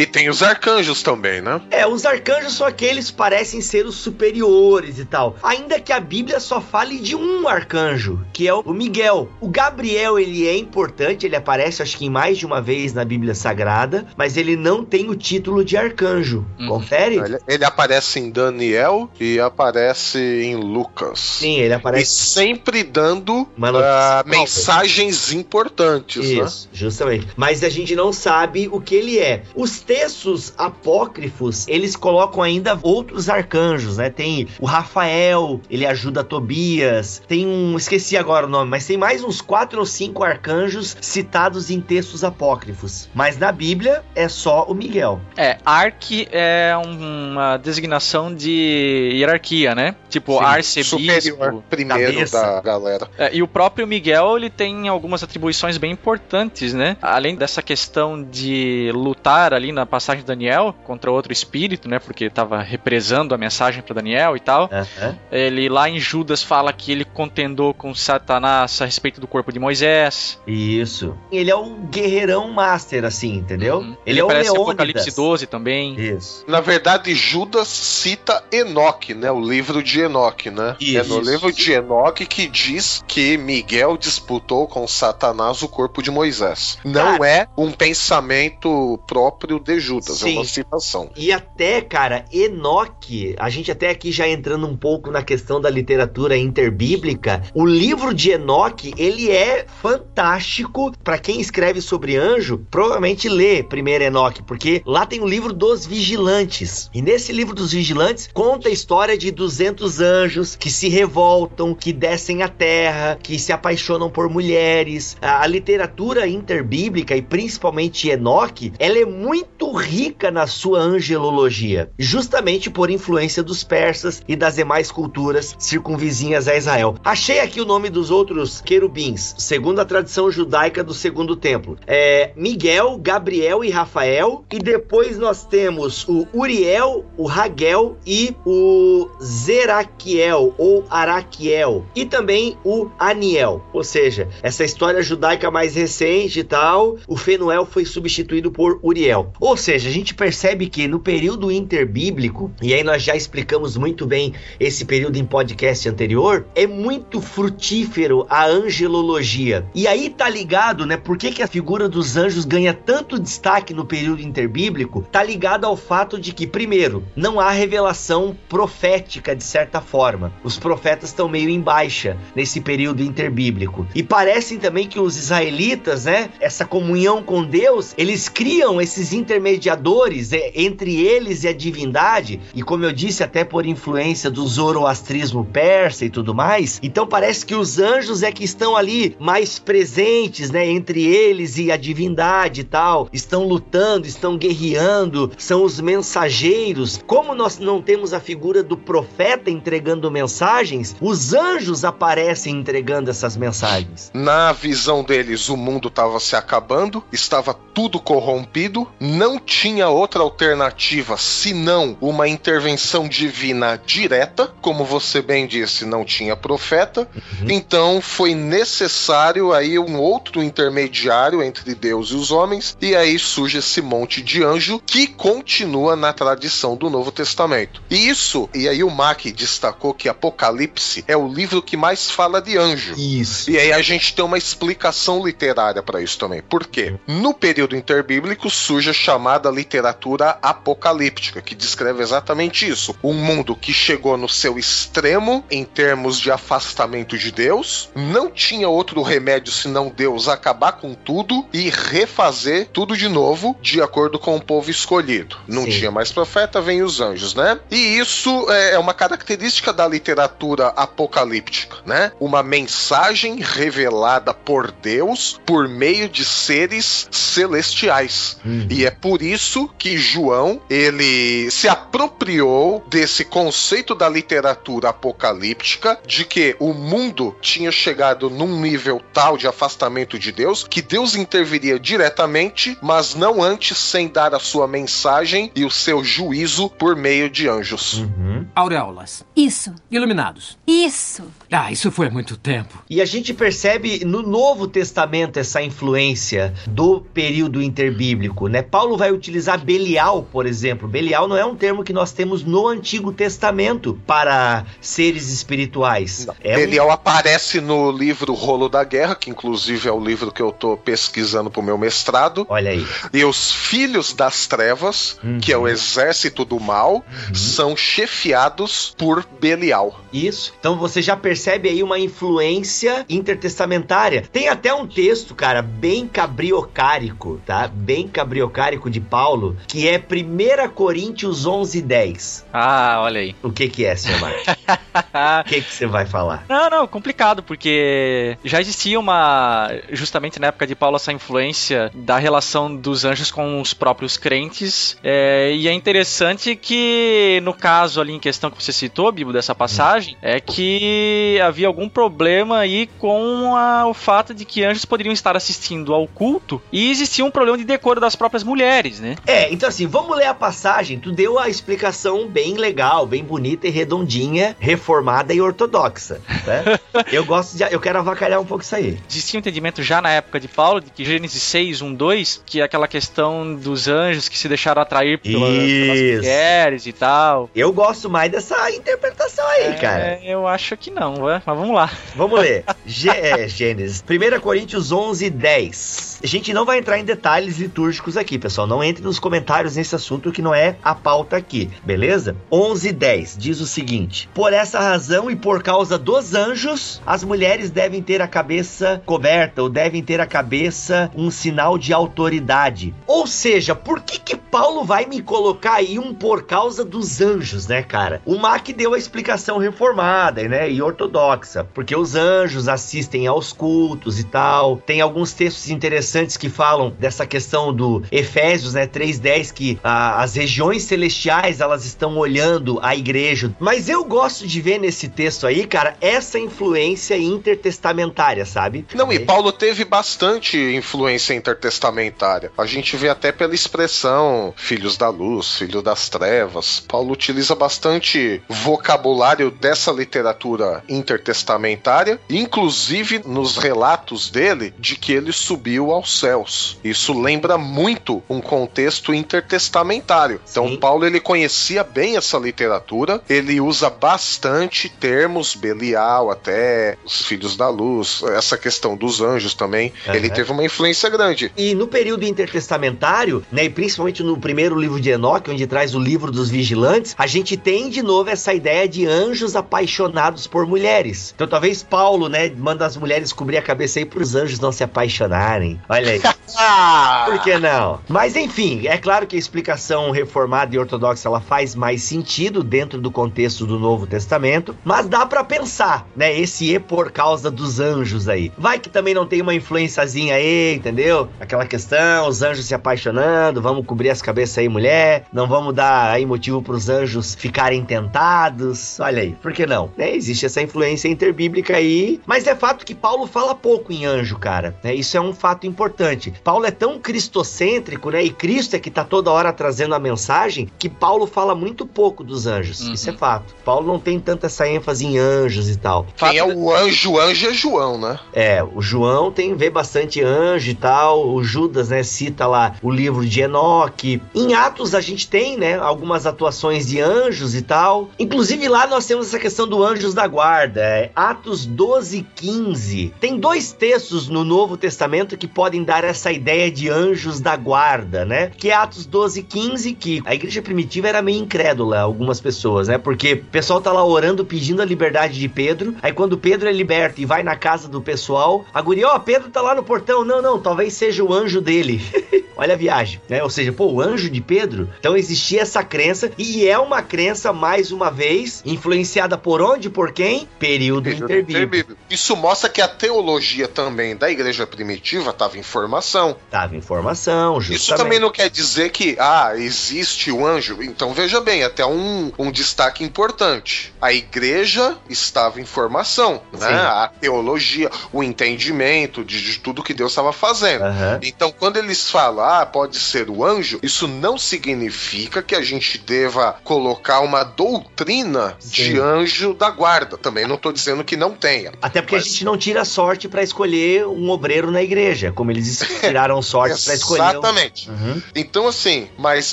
[0.00, 1.60] E tem os arcanjos também, né?
[1.70, 5.36] É, os arcanjos são aqueles que parecem ser os superiores e tal.
[5.42, 9.28] Ainda que a Bíblia só fale de um arcanjo, que é o Miguel.
[9.40, 13.04] O Gabriel, ele é importante, ele aparece acho que em mais de uma vez na
[13.04, 16.46] Bíblia Sagrada, mas ele não tem o título de arcanjo.
[16.58, 16.68] Uhum.
[16.68, 17.16] Confere?
[17.18, 21.20] Ele, ele aparece em Daniel e aparece em Lucas.
[21.20, 22.10] Sim, ele E aparece.
[22.12, 24.24] sempre dando própria.
[24.26, 26.44] mensagens importantes, né?
[26.44, 27.28] Isso, justamente.
[27.36, 29.42] Mas a gente não sabe o que ele é.
[29.54, 34.08] Os textos apócrifos, eles colocam ainda outros arcanjos, né?
[34.08, 37.20] Tem o Rafael, ele ajuda Tobias.
[37.26, 41.70] Tem um, esqueci agora o nome, mas tem mais uns quatro ou cinco arcanjos citados
[41.70, 43.08] em textos apócrifos.
[43.12, 45.20] Mas na Bíblia é só o Miguel.
[45.36, 49.96] É, Ark é um- uma designação de hierarquia, né?
[50.08, 50.98] Tipo, Sim, arcebispo.
[50.98, 52.40] Superior primeiro cabeça.
[52.40, 53.08] da galera.
[53.18, 56.96] É, e o próprio Miguel, ele tem algumas atribuições bem importantes, né?
[57.02, 61.98] Além dessa questão de lutar ali na passagem de Daniel contra outro espírito, né?
[61.98, 64.70] Porque estava represando a mensagem para Daniel e tal.
[64.72, 65.18] Aham.
[65.30, 69.58] Ele lá em Judas fala que ele contendou com Satanás a respeito do corpo de
[69.58, 70.40] Moisés.
[70.46, 71.16] Isso.
[71.30, 73.78] Ele é um guerreirão master, assim, entendeu?
[73.78, 73.96] Uhum.
[74.04, 74.60] Ele, é o aparece em.
[74.60, 75.94] Apocalipse 12 também.
[75.98, 76.44] Isso.
[76.46, 79.30] Na verdade, Judas cita Enoque, né?
[79.30, 80.76] O livro de Enoque, né?
[80.80, 80.98] Isso.
[80.98, 86.10] É no livro de Enoque que diz que Miguel disputou com Satanás o corpo de
[86.10, 86.78] Moisés.
[86.84, 90.36] Não é um pensamento próprio de Judas, é Sim.
[90.36, 91.10] uma citação.
[91.16, 95.70] E até, cara, Enoque, a gente até aqui já entrando um pouco na questão da
[95.70, 103.28] literatura interbíblica, o livro de Enoque, ele é fantástico para quem escreve sobre anjo, provavelmente
[103.28, 106.90] lê primeiro Enoque, porque lá tem o livro dos vigilantes.
[106.94, 111.92] E nesse livro dos vigilantes conta a história de 200 anjos que se revoltam, que
[111.92, 115.16] descem à terra, que se apaixonam por mulheres.
[115.20, 122.70] A, a literatura interbíblica e principalmente Enoque, ela é muito rica na sua angelologia, justamente
[122.70, 126.94] por influência dos persas e das demais culturas circunvizinhas a Israel.
[127.04, 131.78] Achei aqui o nome dos outros querubins, segundo a tradição judaica do segundo templo.
[131.86, 139.08] É Miguel, Gabriel e Rafael, e depois nós temos o Uriel, o Raguel e o
[139.22, 143.62] Zeraquiel ou Araquiel, e também o Aniel.
[143.72, 149.32] Ou seja, essa história judaica mais recente e tal, o Fenuel foi substituído por Uriel.
[149.50, 154.06] Ou seja, a gente percebe que no período interbíblico, e aí nós já explicamos muito
[154.06, 159.66] bem esse período em podcast anterior, é muito frutífero a angelologia.
[159.74, 160.96] E aí tá ligado, né?
[160.96, 165.04] Por que, que a figura dos anjos ganha tanto destaque no período interbíblico?
[165.10, 170.32] Tá ligado ao fato de que, primeiro, não há revelação profética de certa forma.
[170.44, 173.84] Os profetas estão meio em baixa nesse período interbíblico.
[173.96, 176.30] E parecem também que os israelitas, né?
[176.38, 182.40] Essa comunhão com Deus, eles criam esses intermediadores é, entre eles e a divindade.
[182.54, 186.78] E como eu disse, até por influência do zoroastrismo persa e tudo mais.
[186.82, 190.68] Então parece que os anjos é que estão ali mais presentes, né?
[190.68, 193.08] Entre eles e a divindade e tal.
[193.12, 197.00] Estão lutando, estão guerreando, são os mensageiros.
[197.06, 203.36] Como nós não temos a figura do profeta entregando mensagens, os anjos aparecem entregando essas
[203.36, 204.10] mensagens.
[204.12, 208.86] Na visão deles, o mundo estava se acabando, estava tudo corrompido,
[209.20, 216.34] não tinha outra alternativa senão uma intervenção divina direta, como você bem disse, não tinha
[216.34, 217.50] profeta, uhum.
[217.50, 223.58] então foi necessário aí um outro intermediário entre Deus e os homens, e aí surge
[223.58, 227.82] esse monte de anjo que continua na tradição do Novo Testamento.
[227.90, 232.40] E isso, e aí o Mac destacou que Apocalipse é o livro que mais fala
[232.40, 232.94] de anjo.
[232.96, 233.50] Isso.
[233.50, 236.40] E aí a gente tem uma explicação literária para isso também.
[236.40, 236.94] Por quê?
[237.06, 242.94] No período interbíblico surge a chamada literatura apocalíptica, que descreve exatamente isso.
[243.02, 248.68] Um mundo que chegou no seu extremo em termos de afastamento de Deus, não tinha
[248.68, 254.36] outro remédio senão Deus acabar com tudo e refazer tudo de novo de acordo com
[254.36, 255.36] o povo escolhido.
[255.48, 255.70] Não Sim.
[255.70, 257.58] tinha mais profeta, vem os anjos, né?
[257.68, 262.12] E isso é uma característica da literatura apocalíptica, né?
[262.20, 268.38] Uma mensagem revelada por Deus por meio de seres celestiais.
[268.46, 268.68] Hum.
[268.70, 276.24] E é por isso que João, ele se apropriou desse conceito da literatura apocalíptica de
[276.24, 281.78] que o mundo tinha chegado num nível tal de afastamento de Deus que Deus interviria
[281.78, 287.30] diretamente, mas não antes sem dar a sua mensagem e o seu juízo por meio
[287.30, 287.98] de anjos.
[287.98, 288.46] Uhum.
[288.54, 289.24] Auréolas.
[289.34, 289.74] Isso.
[289.90, 290.58] Iluminados.
[290.66, 291.24] Isso.
[291.50, 292.82] Ah, isso foi há muito tempo.
[292.88, 298.62] E a gente percebe no Novo Testamento essa influência do período interbíblico, né?
[298.62, 300.88] Paulo vai utilizar Belial, por exemplo.
[300.88, 306.26] Belial não é um termo que nós temos no Antigo Testamento para seres espirituais.
[306.40, 306.92] É Belial um...
[306.92, 311.50] aparece no livro Rolo da Guerra, que inclusive é o livro que eu tô pesquisando
[311.50, 312.46] pro meu mestrado.
[312.48, 312.86] Olha aí.
[313.12, 315.40] E os filhos das trevas, uhum.
[315.40, 317.34] que é o exército do mal, uhum.
[317.34, 320.00] são chefiados por Belial.
[320.12, 320.52] Isso.
[320.58, 324.24] Então você já percebe aí uma influência intertestamentária.
[324.32, 327.68] Tem até um texto, cara, bem cabriocárico, tá?
[327.68, 332.46] Bem cabriocárico de Paulo, que é 1 Coríntios 11, 10.
[332.52, 333.34] Ah, olha aí.
[333.42, 334.44] O que que é, seu Marcos?
[335.44, 336.44] o que que você vai falar?
[336.48, 342.18] Não, não, complicado, porque já existia uma, justamente na época de Paulo, essa influência da
[342.18, 348.12] relação dos anjos com os próprios crentes, é, e é interessante que, no caso ali
[348.12, 353.56] em questão que você citou, Bibo, dessa passagem, é que havia algum problema aí com
[353.56, 357.58] a, o fato de que anjos poderiam estar assistindo ao culto e existia um problema
[357.58, 358.69] de decoro das próprias mulheres,
[359.00, 359.16] né?
[359.26, 360.98] É, então assim, vamos ler a passagem.
[360.98, 366.78] Tu deu a explicação bem legal, bem bonita e redondinha, reformada e ortodoxa, né?
[367.12, 367.64] eu gosto de.
[367.64, 368.98] Eu quero avacalhar um pouco isso aí.
[369.08, 372.60] Existia um entendimento já na época de Paulo, de que Gênesis 6, 1, 2, que
[372.60, 377.50] é aquela questão dos anjos que se deixaram atrair pela, pelas mulheres e tal.
[377.54, 380.20] Eu gosto mais dessa interpretação aí, é, cara.
[380.22, 381.90] Eu acho que não, mas vamos lá.
[382.14, 382.64] Vamos ler.
[383.10, 384.02] É, Gênesis.
[384.08, 386.20] 1 Coríntios 11, 10.
[386.22, 388.59] A gente não vai entrar em detalhes litúrgicos aqui, pessoal.
[388.66, 392.36] Não entre nos comentários nesse assunto que não é a pauta aqui, beleza?
[392.50, 397.70] 11, 10 diz o seguinte: Por essa razão e por causa dos anjos, as mulheres
[397.70, 402.94] devem ter a cabeça coberta ou devem ter a cabeça um sinal de autoridade.
[403.06, 407.68] Ou seja, por que que Paulo vai me colocar aí um por causa dos anjos,
[407.68, 408.20] né, cara?
[408.24, 414.18] O Mac deu a explicação reformada, né, e ortodoxa, porque os anjos assistem aos cultos
[414.18, 414.76] e tal.
[414.78, 418.02] Tem alguns textos interessantes que falam dessa questão do
[418.50, 423.54] Efésios, né, 3:10 que ah, as regiões celestiais elas estão olhando a igreja.
[423.60, 428.84] Mas eu gosto de ver nesse texto aí, cara, essa influência intertestamentária, sabe?
[428.94, 432.50] Não, e Paulo teve bastante influência intertestamentária.
[432.58, 436.80] A gente vê até pela expressão filhos da luz, filho das trevas.
[436.88, 445.92] Paulo utiliza bastante vocabulário dessa literatura intertestamentária, inclusive nos relatos dele de que ele subiu
[445.92, 446.78] aos céus.
[446.82, 450.40] Isso lembra muito um contexto intertestamentário.
[450.48, 450.76] Então Sim.
[450.76, 457.68] Paulo ele conhecia bem essa literatura, ele usa bastante termos Belial até os filhos da
[457.68, 459.92] luz, essa questão dos anjos também.
[460.06, 460.16] Aham.
[460.16, 461.50] Ele teve uma influência grande.
[461.56, 465.98] E no período intertestamentário, né, e principalmente no primeiro livro de Enoque, onde traz o
[465.98, 471.32] livro dos vigilantes, a gente tem de novo essa ideia de anjos apaixonados por mulheres.
[471.34, 474.70] Então talvez Paulo, né, manda as mulheres cobrir a cabeça aí para os anjos não
[474.70, 475.80] se apaixonarem.
[475.88, 476.20] Olha aí.
[477.26, 478.00] Por que não?
[478.08, 483.00] Mas enfim, é claro que a explicação reformada e ortodoxa ela faz mais sentido dentro
[483.00, 486.36] do contexto do Novo Testamento, mas dá pra pensar, né?
[486.36, 488.52] Esse e por causa dos anjos aí.
[488.58, 491.28] Vai que também não tem uma influenciazinha aí, entendeu?
[491.40, 496.10] Aquela questão, os anjos se apaixonando, vamos cobrir as cabeças aí, mulher, não vamos dar
[496.10, 498.98] aí motivo pros anjos ficarem tentados.
[499.00, 499.90] Olha aí, por que não?
[499.96, 500.14] Né?
[500.14, 504.76] Existe essa influência interbíblica aí, mas é fato que Paulo fala pouco em anjo, cara.
[504.82, 504.94] Né?
[504.94, 506.34] Isso é um fato importante.
[506.44, 508.22] Paulo é tão cristocêntrico, né?
[508.24, 512.24] E Cristo é que tá toda hora trazendo a mensagem que Paulo fala muito pouco
[512.24, 512.80] dos anjos.
[512.80, 512.92] Uhum.
[512.92, 513.54] Isso é fato.
[513.64, 516.06] Paulo não tem tanta essa ênfase em anjos e tal.
[516.16, 518.18] Quem é o anjo, anjo é João, né?
[518.32, 521.28] É, o João tem vê bastante anjo e tal.
[521.28, 524.22] O Judas, né, cita lá o livro de Enoque.
[524.34, 528.08] Em Atos a gente tem, né, algumas atuações de anjos e tal.
[528.18, 530.80] Inclusive lá nós temos essa questão do anjos da guarda.
[530.80, 533.14] É, Atos 12 e 15.
[533.20, 537.99] Tem dois textos no Novo Testamento que podem dar essa ideia de anjos da guarda,
[538.04, 538.50] né?
[538.56, 542.88] Que é Atos 12 e 15, que a igreja primitiva era meio incrédula, algumas pessoas,
[542.88, 542.98] né?
[542.98, 545.94] Porque o pessoal tá lá orando, pedindo a liberdade de Pedro.
[546.02, 549.50] Aí quando Pedro é liberto e vai na casa do pessoal, a guria, ó, Pedro
[549.50, 550.24] tá lá no portão.
[550.24, 552.00] Não, não, talvez seja o anjo dele.
[552.60, 553.42] Olha a viagem, né?
[553.42, 554.90] Ou seja, pô, o anjo de Pedro.
[554.98, 560.12] Então existia essa crença e é uma crença, mais uma vez, influenciada por onde, por
[560.12, 560.46] quem?
[560.58, 561.96] Período, interbíblico.
[562.10, 566.36] Isso mostra que a teologia também da igreja primitiva estava em formação.
[566.50, 568.02] Tava informação, Isso justamente.
[568.04, 570.82] também não quer dizer que, ah, existe o anjo.
[570.82, 573.92] Então veja bem, até um, um destaque importante.
[574.00, 576.66] A igreja estava em formação, né?
[576.68, 580.84] A teologia, o entendimento de, de tudo que Deus estava fazendo.
[580.84, 581.18] Aham.
[581.22, 585.98] Então, quando eles falam, ah, pode ser o anjo, isso não significa que a gente
[585.98, 588.98] deva colocar uma doutrina de Sim.
[588.98, 590.16] anjo da guarda.
[590.16, 591.72] Também não estou dizendo que não tenha.
[591.82, 595.50] Até porque Mas- a gente não tira sorte pra escolher um obreiro na igreja, como
[595.50, 597.38] eles tiraram sorte pra escolher.
[597.38, 597.40] um-
[597.88, 598.22] Uhum.
[598.34, 599.52] Então, assim, mas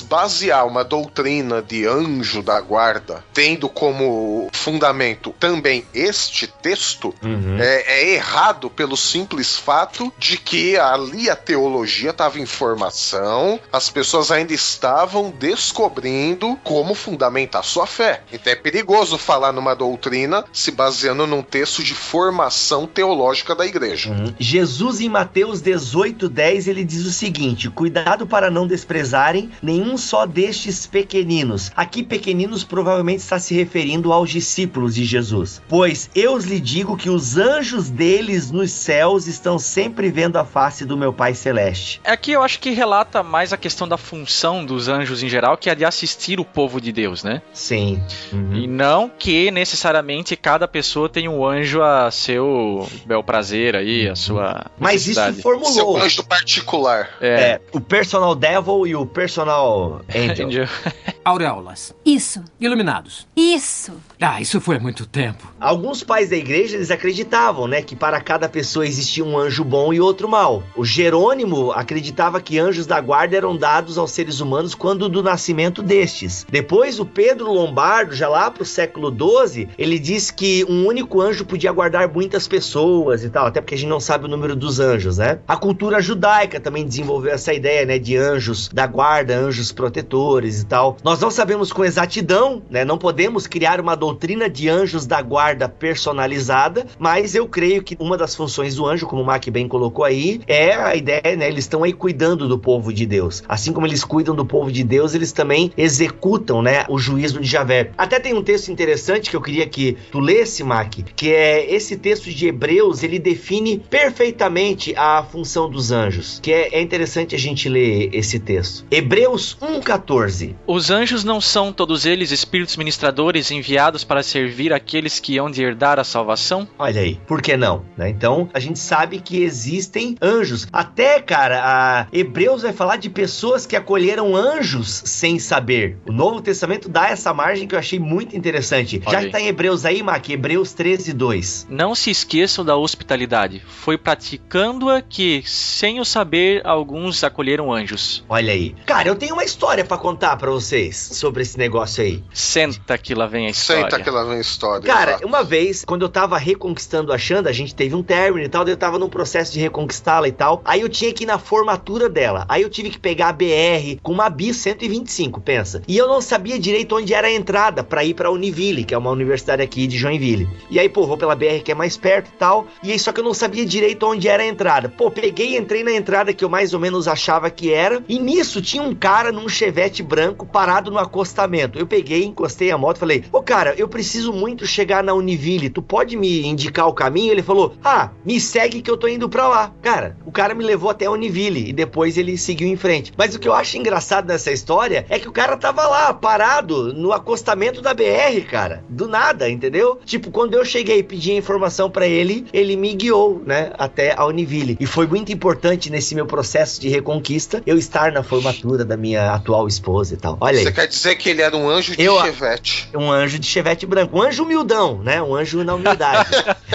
[0.00, 7.58] basear uma doutrina de anjo da guarda, tendo como fundamento também este texto, Uhum.
[7.58, 13.90] é, é errado pelo simples fato de que ali a teologia estava em formação, as
[13.90, 18.22] pessoas ainda estavam descobrindo como fundamentar sua fé.
[18.32, 24.10] Então é perigoso falar numa doutrina se baseando num texto de formação teológica da igreja.
[24.10, 24.34] Uhum.
[24.38, 30.26] Jesus em Mateus 18, 10, ele diz o seguinte: Cuidado para não desprezarem nenhum só
[30.26, 31.70] destes pequeninos.
[31.76, 35.62] Aqui, pequeninos provavelmente está se referindo aos discípulos de Jesus.
[35.68, 40.84] Pois eu lhe digo que os anjos deles nos céus estão sempre vendo a face
[40.84, 42.00] do meu Pai Celeste.
[42.04, 45.70] Aqui eu acho que relata mais a questão da função dos anjos em geral, que
[45.70, 47.42] é de assistir o povo de Deus, né?
[47.52, 48.02] Sim.
[48.32, 48.54] Uhum.
[48.54, 54.16] E não que necessariamente cada pessoa tem um anjo a seu bel prazer aí, a
[54.16, 55.72] sua Mas isso formulou.
[55.72, 57.10] Seu anjo particular.
[57.20, 60.46] É, É, o personal devil e o personal angel.
[60.46, 60.68] Angel.
[61.22, 61.94] Auréolas.
[62.06, 63.28] Isso, Iluminados.
[63.36, 63.92] isso.
[64.18, 65.52] Ah, isso foi há muito tempo.
[65.60, 69.92] Alguns pais da igreja eles acreditavam, né, que para cada pessoa existia um anjo bom
[69.92, 70.62] e outro mau.
[70.74, 75.82] O Jerônimo acreditava que anjos da guarda eram dados aos seres humanos quando do nascimento
[75.82, 76.46] destes.
[76.50, 81.44] Depois o Pedro Lombardo, já lá pro século XII, ele diz que um único anjo
[81.44, 84.80] podia guardar muitas pessoas e tal, até porque a gente não sabe o número dos
[84.80, 85.40] anjos, né?
[85.46, 90.66] A cultura judaica também desenvolveu essa ideia, né, de anjos da guarda, anjos protetores e
[90.66, 90.96] tal.
[91.02, 92.84] Nós não sabemos com exatidão, né?
[92.84, 98.16] Não podemos criar uma doutrina de anjos da guarda personalizada, mas eu creio que uma
[98.16, 101.48] das funções do anjo, como o Mac bem colocou aí, é a ideia, né?
[101.48, 103.42] Eles estão aí cuidando do povo de Deus.
[103.48, 107.48] Assim como eles cuidam do povo de Deus, eles também executam, né, o juízo de
[107.48, 107.90] Javé.
[107.96, 111.96] Até tem um texto interessante que eu queria que tu lesse, Mac, que é esse
[111.96, 117.38] texto de Hebreus, ele define perfeitamente a função dos anjos, que é, é interessante a
[117.38, 117.77] gente ler
[118.12, 118.84] esse texto.
[118.90, 120.54] Hebreus 1:14.
[120.66, 125.62] Os anjos não são todos eles espíritos ministradores enviados para servir aqueles que hão de
[125.62, 126.66] herdar a salvação?
[126.78, 127.84] Olha aí, por que não?
[127.96, 128.08] né?
[128.08, 130.66] Então, a gente sabe que existem anjos.
[130.72, 135.98] Até, cara, Hebreus vai falar de pessoas que acolheram anjos sem saber.
[136.08, 139.02] O Novo Testamento dá essa margem que eu achei muito interessante.
[139.04, 141.66] Olha Já que tá em Hebreus aí, Mac, Hebreus 13, 2.
[141.68, 143.62] Não se esqueçam da hospitalidade.
[143.66, 148.24] Foi praticando-a que, sem o saber, alguns acolheram eram anjos.
[148.28, 148.74] Olha aí.
[148.86, 152.22] Cara, eu tenho uma história pra contar pra vocês sobre esse negócio aí.
[152.32, 153.82] Senta que lá vem a história.
[153.82, 154.86] Senta que lá vem a história.
[154.86, 155.26] Cara, exato.
[155.26, 158.64] uma vez, quando eu tava reconquistando a Xanda, a gente teve um término e tal,
[158.64, 160.62] daí eu tava num processo de reconquistá-la e tal.
[160.64, 162.44] Aí eu tinha que ir na formatura dela.
[162.48, 165.82] Aí eu tive que pegar a BR com uma BI 125, pensa.
[165.86, 168.98] E eu não sabia direito onde era a entrada pra ir pra Univille, que é
[168.98, 170.48] uma universidade aqui de Joinville.
[170.70, 172.66] E aí, pô, vou pela BR que é mais perto e tal.
[172.82, 174.88] E aí, só que eu não sabia direito onde era a entrada.
[174.88, 178.04] Pô, peguei e entrei na entrada que eu mais ou menos achava que era.
[178.08, 181.76] E nisso tinha um cara num chevette branco parado no acostamento.
[181.76, 185.68] Eu peguei, encostei a moto e falei: Ô cara, eu preciso muito chegar na Univille.
[185.68, 187.32] Tu pode me indicar o caminho?
[187.32, 189.72] Ele falou: Ah, me segue que eu tô indo pra lá.
[189.82, 193.12] Cara, o cara me levou até a Univille e depois ele seguiu em frente.
[193.16, 196.94] Mas o que eu acho engraçado nessa história é que o cara tava lá, parado
[196.94, 198.84] no acostamento da BR, cara.
[198.88, 199.98] Do nada, entendeu?
[200.04, 204.24] Tipo, quando eu cheguei e pedi informação pra ele, ele me guiou, né, até a
[204.24, 204.76] Univille.
[204.78, 209.32] E foi muito importante nesse meu processo de reconquista eu estar na formatura da minha
[209.32, 210.36] atual esposa e tal.
[210.40, 210.64] Olha aí.
[210.64, 212.88] Você quer dizer que ele era um anjo de Eu- chevette.
[212.94, 215.20] Um anjo de chevette branco, um anjo humildão, né?
[215.22, 216.30] Um anjo na humildade.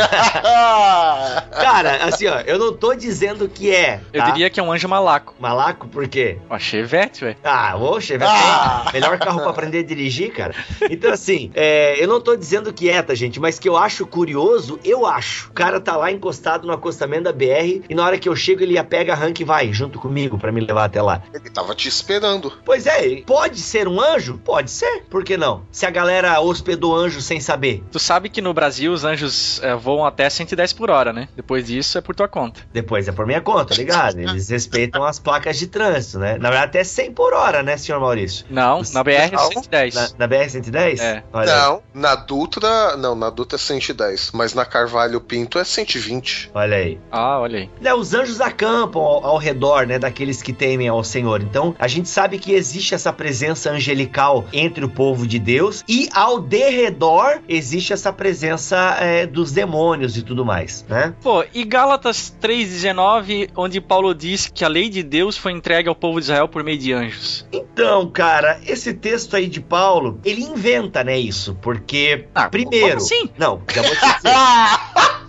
[1.52, 4.02] Cara, assim, ó, eu não tô dizendo que é.
[4.12, 4.30] Eu tá?
[4.32, 5.36] diria que é um anjo malaco.
[5.40, 6.38] Malaco, por quê?
[6.50, 7.38] Ó, chevette, velho.
[7.44, 8.90] Ah, ô, Chevette, Ah!
[8.94, 10.54] melhor carro pra aprender a dirigir, cara.
[10.90, 13.40] Então, assim, é, eu não tô dizendo que é, tá, gente?
[13.40, 15.50] Mas que eu acho curioso, eu acho.
[15.50, 18.62] O cara tá lá encostado no acostamento da BR e na hora que eu chego,
[18.64, 21.22] ele ia pega, arranca e vai junto comigo pra me levar até lá.
[21.34, 22.52] Ele tava te esperando.
[22.66, 24.38] Pois é, pode ser um anjo?
[24.44, 25.04] Pode ser.
[25.10, 25.64] Por que não?
[25.72, 27.84] Se a galera hospedou anjo sem saber.
[27.92, 31.28] Tu sabe que no Brasil os anjos é, voam até 110 por hora, né?
[31.36, 32.62] Depois disso é por tua conta.
[32.72, 34.20] Depois é por minha conta, ligado?
[34.20, 36.38] Eles respeitam as placas de trânsito, né?
[36.38, 38.46] Na verdade, até 100 por hora, né, senhor Maurício?
[38.50, 39.52] Não, na BR é Não.
[39.52, 39.96] 110.
[39.96, 41.00] Na, na BR-110?
[41.00, 41.24] É.
[41.32, 41.60] Olha aí.
[41.60, 42.98] Não, na Dutra.
[42.98, 44.32] Não, na Dutra é 110.
[44.34, 46.52] Mas na Carvalho Pinto é 120.
[46.54, 47.00] Olha aí.
[47.12, 47.70] Ah, olha aí.
[47.82, 51.42] Né, os anjos acampam ao, ao redor, né, daqueles que temem ao Senhor.
[51.42, 56.08] Então, a gente sabe que existe essa presença angelical entre o povo de Deus e
[56.14, 61.14] ao derredor existe essa presença é, dos demônios e tudo mais, né?
[61.22, 65.96] Pô, e Gálatas 3,19, onde Paulo diz que a lei de Deus foi entregue ao
[65.96, 67.46] povo de Israel por meio de anjos.
[67.52, 72.98] Então, cara, esse texto aí de Paulo, ele inventa, né, isso, porque Ah, primeiro, como
[73.04, 73.30] assim?
[73.38, 74.34] não, já vou te dizer.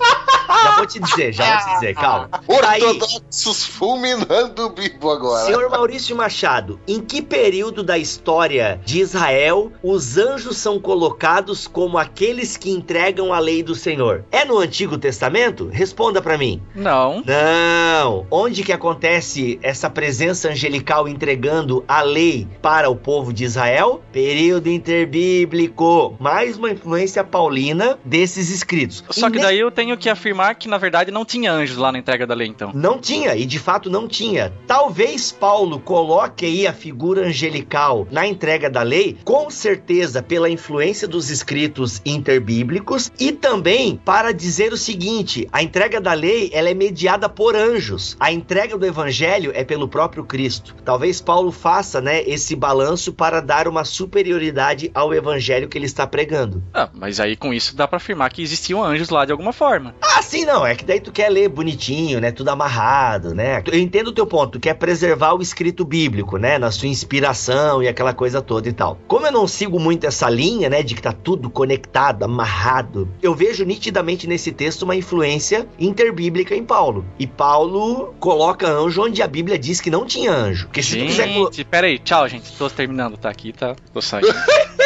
[0.62, 2.30] já vou te dizer, já vou te dizer, calma.
[2.68, 5.46] Aí, Ortodoxos fulminando o bibo agora.
[5.46, 11.98] Senhor Maurício Machado, em que período da história de Israel os anjos são colocados como
[11.98, 14.24] aqueles que entregam a lei do Senhor?
[14.30, 15.68] É no Antigo Testamento?
[15.72, 16.62] Responda pra mim.
[16.74, 17.22] Não.
[17.26, 18.26] Não.
[18.30, 24.02] Onde que acontece essa presença angelical entregando a lei para o povo de Israel?
[24.12, 26.16] Período interbíblico.
[26.20, 29.04] Mais uma influência paulina desses escritos.
[29.10, 31.76] Só E que ne- daí eu tenho que afirmar que na verdade não tinha anjos
[31.76, 32.72] lá na entrega da lei, então.
[32.74, 34.52] Não tinha, e de fato não tinha.
[34.66, 41.06] Talvez Paulo coloque aí a figura angelical na entrega da lei, com certeza pela influência
[41.06, 46.74] dos escritos interbíblicos e também para dizer o seguinte: a entrega da lei ela é
[46.74, 48.16] mediada por anjos.
[48.18, 50.74] A entrega do evangelho é pelo próprio Cristo.
[50.84, 56.06] Talvez Paulo faça, né, esse balanço para dar uma superioridade ao evangelho que ele está
[56.06, 56.62] pregando.
[56.72, 59.83] Ah, mas aí com isso dá pra afirmar que existiam anjos lá de alguma forma.
[60.00, 60.64] Ah, sim, não.
[60.66, 62.30] É que daí tu quer ler bonitinho, né?
[62.30, 63.62] Tudo amarrado, né?
[63.66, 64.52] Eu entendo o teu ponto.
[64.52, 66.58] Tu quer preservar o escrito bíblico, né?
[66.58, 68.98] Na sua inspiração e aquela coisa toda e tal.
[69.08, 70.82] Como eu não sigo muito essa linha, né?
[70.82, 76.64] De que tá tudo conectado, amarrado, eu vejo nitidamente nesse texto uma influência interbíblica em
[76.64, 77.04] Paulo.
[77.18, 80.66] E Paulo coloca anjo onde a Bíblia diz que não tinha anjo.
[80.66, 81.32] Porque se tu quiser.
[81.32, 82.52] colo- Gente, pera aí, tchau, gente.
[82.56, 83.74] Tô terminando, tá aqui, tá?
[83.92, 84.28] Tô saindo.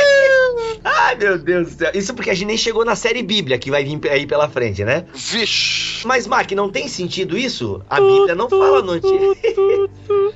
[0.85, 1.91] Ai, meu Deus do céu.
[1.95, 4.85] Isso porque a gente nem chegou na série Bíblia que vai vir aí pela frente,
[4.85, 5.05] né?
[5.15, 6.07] Vixe.
[6.07, 7.83] Mas, Mac, não tem sentido isso?
[7.89, 9.37] A Bíblia não fala no antigo.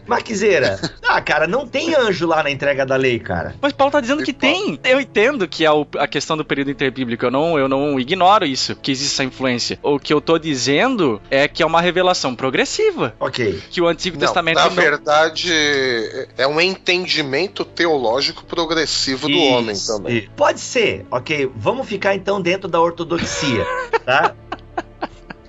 [0.07, 0.81] Maquezeira.
[1.07, 3.55] Ah, cara, não tem anjo lá na entrega da lei, cara.
[3.61, 4.79] Mas Paulo tá dizendo que tem.
[4.83, 5.69] Eu entendo que é
[5.99, 7.25] a questão do período interbíblico.
[7.25, 9.79] Eu não, eu não ignoro isso, que existe essa influência.
[9.83, 13.15] O que eu tô dizendo é que é uma revelação progressiva.
[13.21, 13.63] Ok.
[13.71, 14.71] Que o Antigo Não, Testamento na não.
[14.71, 15.53] verdade,
[16.37, 19.53] é um entendimento teológico progressivo do Isso.
[19.53, 20.12] homem também.
[20.37, 21.51] Pode ser, ok.
[21.57, 23.65] Vamos ficar então dentro da ortodoxia,
[24.05, 24.35] tá?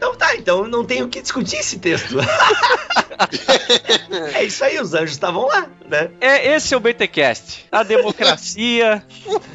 [0.03, 2.17] Então tá, então não tem o que discutir esse texto.
[4.35, 6.09] é isso aí, os anjos estavam lá, né?
[6.19, 7.67] É, esse é o BTcast.
[7.71, 9.01] A democracia,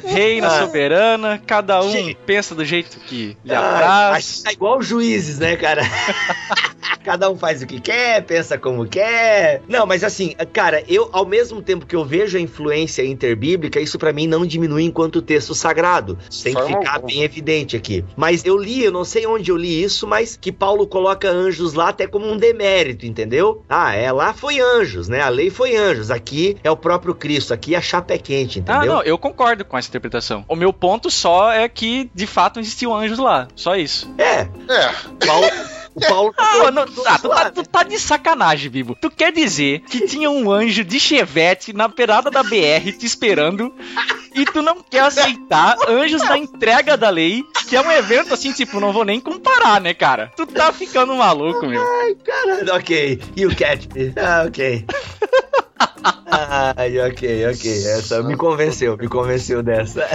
[0.03, 0.61] reina Ah.
[0.65, 2.15] soberana, cada um Gente.
[2.25, 4.37] pensa do jeito que lhe Ah, apraz.
[4.37, 5.83] que tá igual os juízes, né, cara?
[7.03, 9.61] Cada um faz o que quer, pensa como quer.
[9.67, 13.97] Não, mas assim, cara, eu, ao mesmo tempo que eu vejo a influência interbíblica, isso
[13.97, 16.17] pra mim não diminui enquanto texto sagrado.
[16.29, 18.03] Isso tem que ficar bem evidente aqui.
[18.17, 21.73] Mas eu li, eu não sei onde eu li isso, mas que Paulo coloca anjos
[21.73, 23.63] lá até como um demérito, entendeu?
[23.67, 25.21] Ah, é, lá foi anjos, né?
[25.21, 26.09] A lei foi anjos.
[26.11, 27.53] Aqui é o próprio Cristo.
[27.53, 28.95] Aqui a chapa é quente, Ah, entendeu?
[28.95, 30.45] não, eu concordo com essa interpretação.
[30.47, 33.47] O meu ponto só é que, de fato, existiam anjos lá.
[33.55, 34.09] Só isso.
[34.17, 35.47] É, É, Paulo,
[35.95, 38.95] o Paulo tá Ah, não, ah, tu, tá, tu tá de sacanagem, Bibo.
[38.99, 43.73] Tu quer dizer que tinha um anjo de chevette na beirada da BR te esperando
[44.35, 48.51] e tu não quer aceitar anjos da entrega da lei, que é um evento assim,
[48.51, 50.31] tipo, não vou nem comparar, né, cara?
[50.35, 51.83] Tu tá ficando maluco, meu.
[52.25, 53.19] Cara, ok.
[53.35, 54.13] You catch me.
[54.17, 54.85] Ah, ok.
[56.77, 57.85] Ai, ok, ok.
[57.87, 60.07] Essa me convenceu, me convenceu dessa.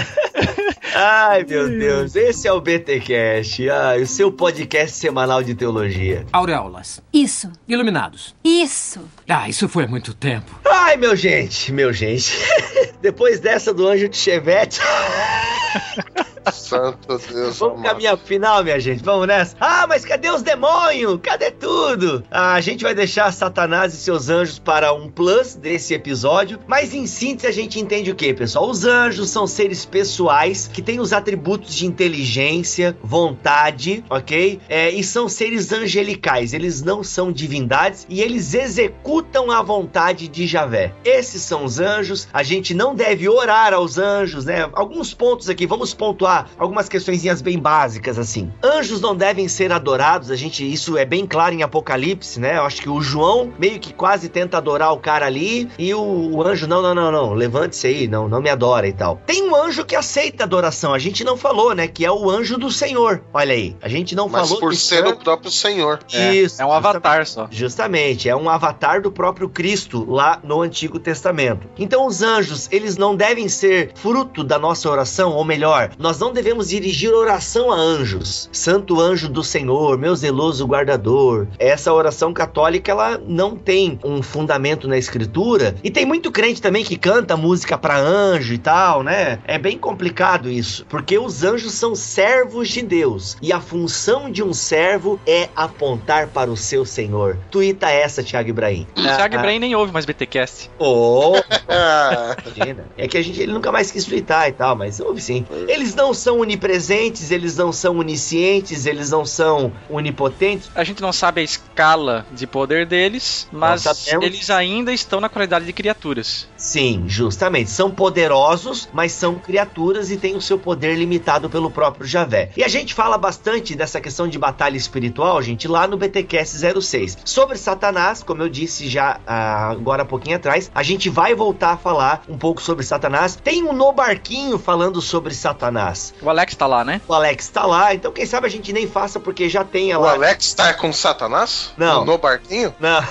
[0.95, 2.15] Ai, meu Deus.
[2.15, 3.69] Esse é o BTcast.
[3.69, 6.25] Ai, o seu podcast semanal de teologia.
[6.33, 7.03] Auréolas.
[7.13, 8.35] Isso, Iluminados.
[8.45, 9.01] isso.
[9.29, 10.59] Ah, isso foi muito tempo.
[10.65, 12.33] Ai, meu gente, meu gente.
[13.03, 14.81] Depois dessa do anjo de Chevette,
[16.53, 17.83] santo Deus vamos amado.
[17.83, 19.03] caminhar pro final, minha gente.
[19.03, 19.57] Vamos nessa.
[19.61, 21.19] Ah, mas cadê os demônios?
[21.23, 22.25] Cadê tudo?
[22.31, 26.59] Ah, a gente vai deixar Satanás e seus anjos para um plus desse episódio.
[26.67, 28.69] Mas em síntese, a gente entende o que, pessoal?
[28.69, 34.61] Os anjos são seres pessoais que têm os atributos de inteligência, vontade, ok?
[34.69, 36.53] É, e são seres angelicais.
[36.53, 40.93] Eles não são divindades e eles executam a vontade de Javé.
[41.05, 42.29] Esses são os anjos.
[42.33, 44.69] A gente não deve orar aos anjos, né?
[44.73, 48.53] Alguns pontos aqui, vamos pontuar algumas questõezinhas bem básicas assim.
[48.63, 50.31] Anjos não devem ser adorados.
[50.31, 52.57] A gente isso é bem claro em Apocalipse, né?
[52.59, 56.01] Eu acho que o João meio que quase tenta adorar o cara ali e o,
[56.01, 59.21] o anjo não, não, não, não, levante-se aí, não, não me adora e tal.
[59.27, 60.95] Tem um anjo que aceita adoração.
[60.95, 61.87] A gente não falou, né?
[61.89, 63.23] Que é o anjo do Senhor.
[63.33, 66.01] Olha aí, a gente não Mas falou por que ser o próprio Senhor.
[66.09, 66.61] Isso.
[66.61, 67.49] É um avatar só.
[67.51, 71.69] Justamente, é um avatar do próprio Cristo lá no Antigo Testamento.
[71.79, 76.24] Então os anjos, eles não devem ser fruto da nossa oração, ou melhor, nós não
[76.33, 78.49] devemos dirigir oração a anjos.
[78.53, 81.47] Santo anjo do Senhor, meu zeloso guardador.
[81.59, 85.75] Essa oração católica, ela não tem um fundamento na escritura.
[85.83, 89.39] E tem muito crente também que canta música para anjo e tal, né?
[89.45, 94.43] É bem complicado isso, porque os anjos são servos de Deus e a função de
[94.43, 97.37] um servo é apontar para o seu Senhor.
[97.51, 98.87] Tuita essa, Thiago Ibrahim.
[98.97, 100.71] O Thiago Ibrahim nem ouve mais BTcast.
[100.79, 101.35] Oh,
[102.57, 102.87] imagina.
[102.97, 105.45] É que a gente ele nunca mais quis twittar e tal, mas ouve sim.
[105.69, 110.71] Eles não são onipresentes, eles não são oniscientes, eles não são onipotentes.
[110.75, 115.65] A gente não sabe a escala de poder deles, mas eles ainda estão na qualidade
[115.65, 116.49] de criaturas.
[116.57, 117.71] Sim, justamente.
[117.71, 122.51] São poderosos, mas são criaturas e têm o seu poder limitado pelo próprio Javé.
[122.57, 127.19] E a gente fala bastante dessa questão de batalha espiritual, gente, lá no BTCast 06.
[127.25, 131.73] Sobre Satanás, como eu disse já ah, agora há pouquinho atrás, a gente vai voltar
[131.73, 133.37] a falar um pouco sobre Satanás.
[133.37, 136.04] Tem um No Barquinho falando sobre Satanás.
[136.21, 137.01] O Alex tá lá, né?
[137.07, 140.01] O Alex tá lá, então quem sabe a gente nem faça porque já tem o
[140.01, 140.13] lá.
[140.13, 141.73] Alex tá com Satanás?
[141.77, 142.05] Não.
[142.05, 142.75] No barquinho?
[142.81, 143.03] Não.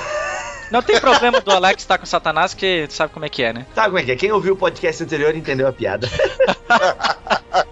[0.74, 3.68] Não tem problema do Alex estar com Satanás, que sabe como é que é, né?
[3.76, 4.16] Sabe como é que é?
[4.16, 6.10] Quem ouviu o podcast anterior entendeu a piada.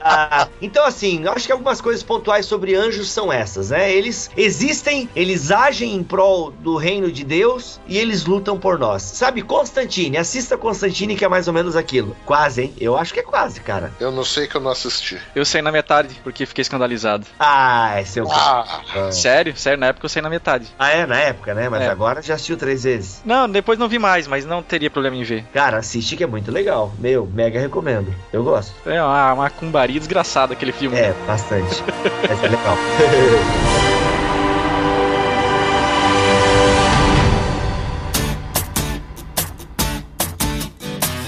[0.03, 3.91] Ah, então, assim, eu acho que algumas coisas pontuais sobre anjos são essas, né?
[3.91, 9.01] Eles existem, eles agem em prol do reino de Deus e eles lutam por nós.
[9.01, 12.15] Sabe, Constantine, assista Constantine, que é mais ou menos aquilo.
[12.25, 12.73] Quase, hein?
[12.79, 13.91] Eu acho que é quase, cara.
[13.99, 15.19] Eu não sei que eu não assisti.
[15.35, 17.25] Eu saí na metade, porque fiquei escandalizado.
[17.39, 18.31] Ah, seu.
[18.31, 19.55] Ah, Sério?
[19.57, 20.67] Sério, na época eu saí na metade.
[20.77, 21.69] Ah, é, na época, né?
[21.69, 21.87] Mas É.
[21.87, 22.90] agora já assistiu três vezes.
[23.25, 25.45] Não, depois não vi mais, mas não teria problema em ver.
[25.53, 26.91] Cara, assiste que é muito legal.
[26.99, 28.13] Meu, mega recomendo.
[28.31, 28.73] Eu gosto.
[28.85, 30.97] É uma macumbaria desgraçada aquele filme.
[30.97, 31.83] É, bastante.
[32.27, 32.77] Mas é legal.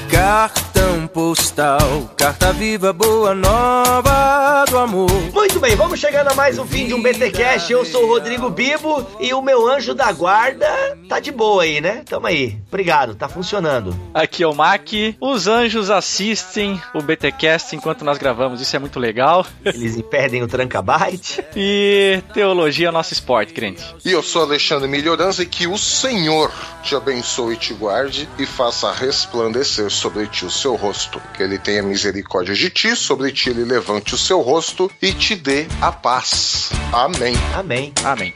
[0.09, 0.72] Cartão
[1.13, 5.11] postal, carta viva, boa nova do amor.
[5.31, 7.71] Muito bem, vamos chegando a mais um fim de um BTcast.
[7.71, 10.67] Eu sou o Rodrigo Bibo e o meu anjo da guarda
[11.07, 12.01] tá de boa aí, né?
[12.09, 12.57] Tamo aí.
[12.67, 13.95] Obrigado, tá funcionando.
[14.11, 14.89] Aqui é o Mac.
[15.21, 19.45] Os anjos assistem o BTcast enquanto nós gravamos, isso é muito legal.
[19.63, 21.43] Eles impedem o tranca-byte.
[21.55, 23.83] E teologia é o nosso esporte, crente.
[24.03, 28.45] E eu sou Alexandre Melhorança e que o Senhor te abençoe e te guarde e
[28.47, 33.31] faça resplandecer sobre ti o seu rosto rosto, que ele tenha misericórdia de ti, sobre
[33.31, 36.69] ti ele levante o seu rosto e te dê a paz.
[36.91, 37.35] Amém.
[37.55, 37.93] Amém.
[38.03, 38.33] Amém.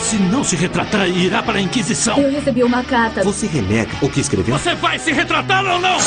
[0.00, 2.18] Se não se retratar, irá para a Inquisição.
[2.18, 3.22] Eu recebi uma carta.
[3.22, 4.58] Você renega o que escreveu?
[4.58, 5.98] Você vai se retratar ou não?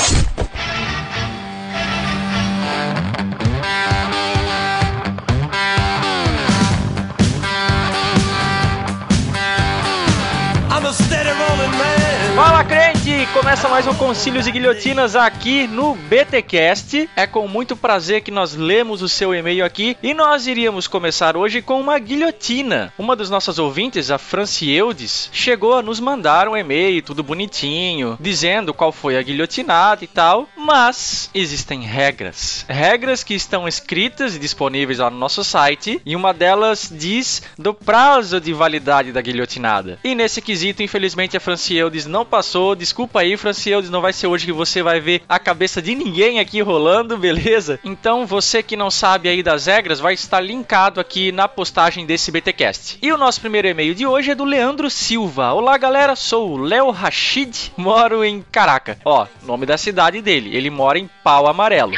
[12.35, 12.94] Fala, crente!
[13.35, 17.07] Começa mais um Concílios e Guilhotinas aqui no BTcast.
[17.15, 21.37] É com muito prazer que nós lemos o seu e-mail aqui e nós iríamos começar
[21.37, 22.91] hoje com uma guilhotina.
[22.97, 28.73] Uma das nossas ouvintes, a Francieudes, chegou a nos mandar um e-mail tudo bonitinho, dizendo
[28.73, 32.65] qual foi a guilhotinada e tal, mas existem regras.
[32.67, 37.73] Regras que estão escritas e disponíveis lá no nosso site e uma delas diz do
[37.73, 39.99] prazo de validade da guilhotinada.
[40.03, 42.75] E nesse quesito, infelizmente, a Francieudes não passou.
[43.15, 46.61] Aí, Francieudes, não vai ser hoje que você vai ver a cabeça de ninguém aqui
[46.61, 47.79] rolando, beleza?
[47.83, 52.31] Então, você que não sabe aí das regras, vai estar linkado aqui na postagem desse
[52.31, 52.97] BTcast.
[53.01, 55.53] E o nosso primeiro e-mail de hoje é do Leandro Silva.
[55.53, 58.97] Olá, galera, sou o Léo Rachid, moro em Caraca.
[59.03, 60.55] Ó, nome da cidade dele.
[60.55, 61.93] Ele mora em Pau Amarelo.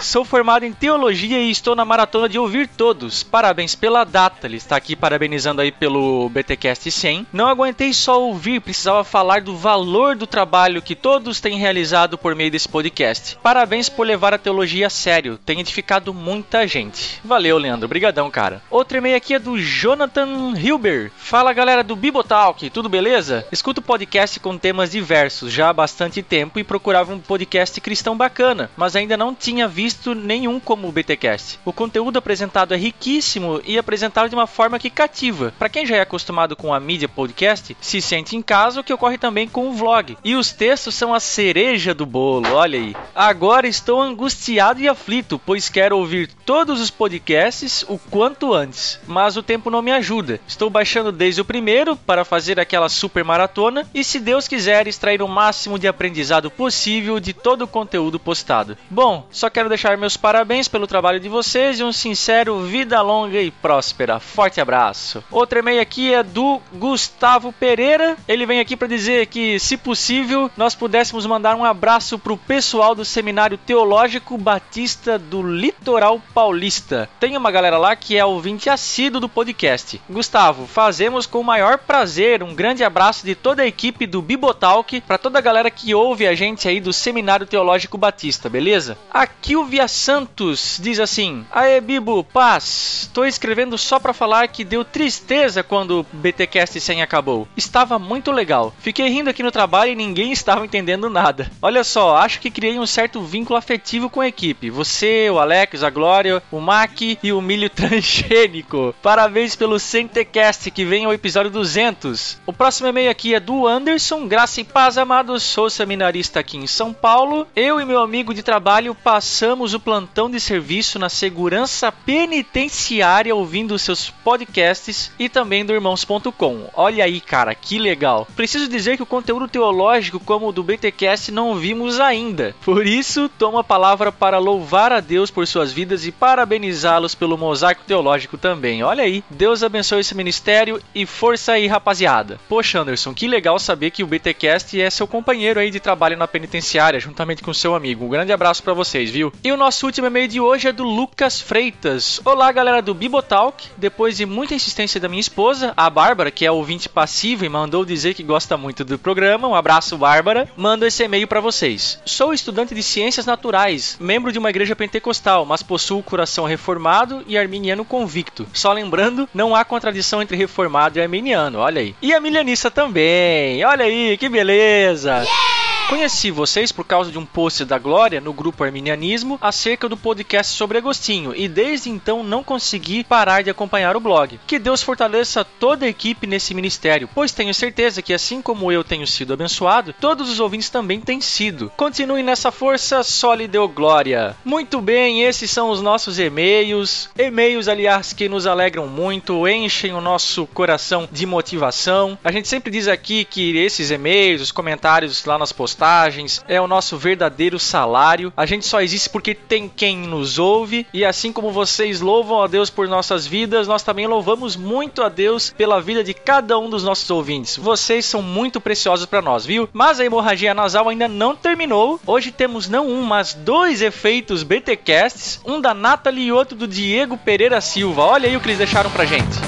[0.00, 3.22] Sou formado em teologia e estou na maratona de ouvir todos.
[3.22, 4.46] Parabéns pela data.
[4.46, 7.26] Ele está aqui parabenizando aí pelo BTcast 100.
[7.30, 12.34] Não aguentei só ouvir, precisava falar do valor do trabalho que todos têm realizado por
[12.34, 13.36] meio desse podcast.
[13.42, 15.38] Parabéns por levar a teologia a sério.
[15.44, 17.20] Tem edificado muita gente.
[17.22, 17.84] Valeu, Leandro.
[17.84, 18.62] Obrigadão, cara.
[18.70, 21.12] Outro e-mail aqui é do Jonathan Hilber.
[21.18, 22.70] Fala, galera do Bibotalk.
[22.70, 23.46] Tudo beleza?
[23.52, 28.70] Escuto podcast com temas diversos já há bastante tempo e procurava um podcast cristão bacana,
[28.76, 31.58] mas ainda não tinha visto visto nenhum como o BTcast.
[31.64, 35.52] O conteúdo apresentado é riquíssimo e apresentado de uma forma que cativa.
[35.58, 38.92] Para quem já é acostumado com a mídia podcast, se sente em casa, o que
[38.92, 40.16] ocorre também com o vlog.
[40.22, 42.94] E os textos são a cereja do bolo, olha aí.
[43.12, 49.36] Agora estou angustiado e aflito, pois quero ouvir todos os podcasts o quanto antes, mas
[49.36, 50.40] o tempo não me ajuda.
[50.46, 55.20] Estou baixando desde o primeiro para fazer aquela super maratona e se Deus quiser extrair
[55.20, 58.78] o máximo de aprendizado possível de todo o conteúdo postado.
[58.88, 63.00] Bom, só quero deixar deixar meus parabéns pelo trabalho de vocês e um sincero vida
[63.00, 64.20] longa e próspera.
[64.20, 65.24] Forte abraço.
[65.30, 68.14] Outro e-mail aqui é do Gustavo Pereira.
[68.28, 72.94] Ele vem aqui para dizer que, se possível, nós pudéssemos mandar um abraço pro pessoal
[72.94, 77.08] do Seminário Teológico Batista do Litoral Paulista.
[77.18, 79.98] Tem uma galera lá que é ouvinte assíduo do podcast.
[80.10, 85.00] Gustavo, fazemos com o maior prazer um grande abraço de toda a equipe do Bibotalk
[85.00, 88.98] para toda a galera que ouve a gente aí do Seminário Teológico Batista, beleza?
[89.10, 93.08] Aqui o Silvia Santos diz assim: Aê, Bibo, paz.
[93.14, 97.46] Tô escrevendo só para falar que deu tristeza quando o BTcast 100 acabou.
[97.56, 98.74] Estava muito legal.
[98.80, 101.48] Fiquei rindo aqui no trabalho e ninguém estava entendendo nada.
[101.62, 104.70] Olha só, acho que criei um certo vínculo afetivo com a equipe.
[104.70, 108.92] Você, o Alex, a Glória, o Mac e o Milho Transgênico.
[109.00, 112.40] Parabéns pelo Centecast que vem ao episódio 200.
[112.44, 114.26] O próximo e-mail aqui é do Anderson.
[114.26, 115.44] Graça e paz, amados.
[115.44, 117.46] Sou seminarista aqui em São Paulo.
[117.54, 123.78] Eu e meu amigo de trabalho passamos o plantão de serviço na segurança penitenciária ouvindo
[123.78, 126.70] seus podcasts e também do irmãos.com.
[126.74, 128.26] Olha aí, cara, que legal.
[128.34, 132.54] Preciso dizer que o conteúdo teológico como o do BTcast não vimos ainda.
[132.64, 137.36] Por isso, tomo a palavra para louvar a Deus por suas vidas e parabenizá-los pelo
[137.36, 138.82] mosaico teológico também.
[138.82, 139.22] Olha aí.
[139.28, 142.40] Deus abençoe esse ministério e força aí, rapaziada.
[142.48, 146.26] Poxa, Anderson, que legal saber que o BTcast é seu companheiro aí de trabalho na
[146.26, 148.04] penitenciária, juntamente com seu amigo.
[148.04, 149.32] Um grande abraço para vocês, viu?
[149.44, 152.20] E o nosso último e-mail de hoje é do Lucas Freitas.
[152.24, 153.68] Olá, galera do Bibotalk.
[153.76, 157.84] Depois de muita insistência da minha esposa, a Bárbara, que é ouvinte passiva e mandou
[157.84, 161.98] dizer que gosta muito do programa, um abraço, Bárbara, mando esse e-mail para vocês.
[162.04, 167.36] Sou estudante de Ciências Naturais, membro de uma igreja pentecostal, mas possuo coração reformado e
[167.36, 168.46] arminiano convicto.
[168.52, 171.94] Só lembrando, não há contradição entre reformado e arminiano, olha aí.
[172.00, 175.22] E a milianista também, olha aí, que beleza!
[175.22, 175.59] Yeah!
[175.90, 180.56] Conheci vocês por causa de um post da Glória no grupo Arminianismo acerca do podcast
[180.56, 184.38] sobre Agostinho e desde então não consegui parar de acompanhar o blog.
[184.46, 188.84] Que Deus fortaleça toda a equipe nesse ministério, pois tenho certeza que assim como eu
[188.84, 191.72] tenho sido abençoado, todos os ouvintes também têm sido.
[191.76, 194.36] Continue nessa força, só lhe deu glória.
[194.44, 197.10] Muito bem, esses são os nossos e-mails.
[197.18, 202.16] E-mails, aliás, que nos alegram muito, enchem o nosso coração de motivação.
[202.22, 206.60] A gente sempre diz aqui que esses e-mails, os comentários lá nas postagens, postagens, é
[206.60, 208.30] o nosso verdadeiro salário.
[208.36, 212.46] A gente só existe porque tem quem nos ouve e assim como vocês louvam a
[212.46, 216.68] Deus por nossas vidas, nós também louvamos muito a Deus pela vida de cada um
[216.68, 217.56] dos nossos ouvintes.
[217.56, 219.70] Vocês são muito preciosos para nós, viu?
[219.72, 221.98] Mas a hemorragia nasal ainda não terminou.
[222.06, 227.16] Hoje temos não um, mas dois efeitos BTcasts, um da Nathalie e outro do Diego
[227.16, 228.02] Pereira Silva.
[228.02, 229.38] Olha aí o que eles deixaram pra gente.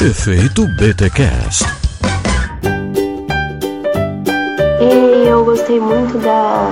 [0.00, 1.85] Efeito BTcast.
[5.26, 6.70] Eu gostei muito da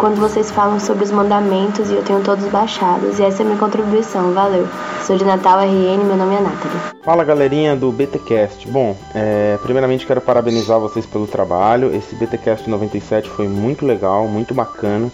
[0.00, 3.18] quando vocês falam sobre os mandamentos e eu tenho todos baixados.
[3.18, 4.32] E essa é a minha contribuição.
[4.32, 4.66] Valeu.
[5.06, 7.02] Sou de Natal RN, meu nome é Nathalie.
[7.04, 8.66] Fala galerinha do BTcast.
[8.68, 11.94] Bom, é, primeiramente quero parabenizar vocês pelo trabalho.
[11.94, 15.10] Esse BTcast 97 foi muito legal, muito bacana.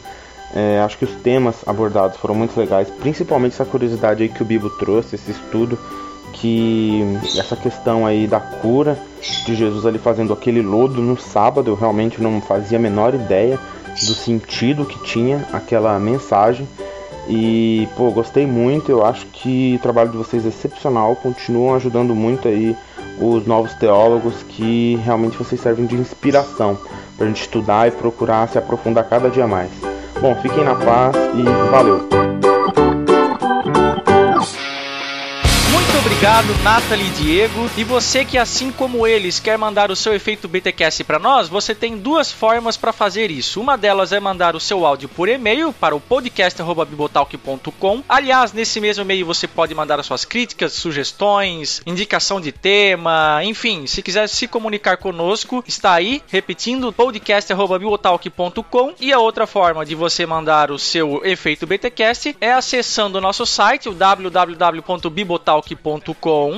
[0.55, 4.47] É, acho que os temas abordados foram muito legais, principalmente essa curiosidade aí que o
[4.47, 5.79] Bibo trouxe, esse estudo
[6.41, 7.03] que
[7.37, 8.99] essa questão aí da cura
[9.45, 13.59] de Jesus ali fazendo aquele lodo no sábado, eu realmente não fazia a menor ideia
[13.89, 16.69] do sentido que tinha aquela mensagem.
[17.29, 22.15] E, pô, gostei muito, eu acho que o trabalho de vocês é excepcional, continuam ajudando
[22.15, 22.75] muito aí
[23.21, 26.79] os novos teólogos que realmente vocês servem de inspiração
[27.17, 29.71] para a gente estudar e procurar se aprofundar cada dia mais.
[30.21, 32.48] Bom, fiquem na paz e valeu!
[36.09, 37.71] Obrigado, Nathalie e Diego.
[37.77, 41.75] E você que, assim como eles, quer mandar o seu efeito BTcast para nós, você
[41.75, 43.61] tem duas formas para fazer isso.
[43.61, 48.03] Uma delas é mandar o seu áudio por e-mail para o podcast.bibotalk.com.
[48.09, 53.87] Aliás, nesse mesmo e-mail você pode mandar as suas críticas, sugestões, indicação de tema, enfim,
[53.87, 58.95] se quiser se comunicar conosco, está aí, repetindo, podcast.bibotalk.com.
[58.99, 63.45] E a outra forma de você mandar o seu efeito BTcast é acessando o nosso
[63.45, 65.98] site, o www.bibotalk.com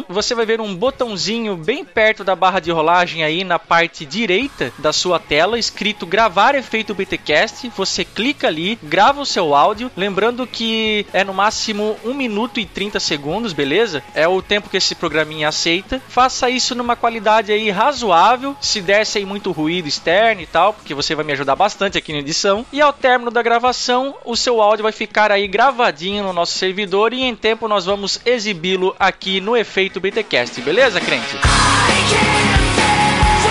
[0.08, 4.72] você vai ver um botãozinho bem perto da barra de rolagem aí na parte direita
[4.78, 7.70] da sua tela, escrito gravar efeito BTcast.
[7.76, 12.66] Você clica ali, grava o seu áudio, lembrando que é no máximo 1 minuto e
[12.66, 14.02] 30 segundos, beleza?
[14.14, 16.00] É o tempo que esse programinha aceita.
[16.08, 20.94] Faça isso numa qualidade aí razoável, se der sem muito ruído externo e tal, porque
[20.94, 22.64] você vai me ajudar bastante aqui na edição.
[22.72, 27.12] E ao término da gravação, o seu áudio vai ficar aí gravadinho no nosso servidor
[27.12, 31.36] e em tempo nós vamos exibi-lo aqui no efeito BTcast, beleza, crente?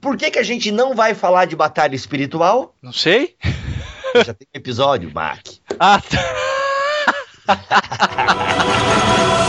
[0.00, 2.74] Por que, que a gente não vai falar de batalha espiritual?
[2.80, 3.36] Não sei.
[4.24, 5.40] Já tem episódio, Mac.
[5.78, 6.24] Ah, tá.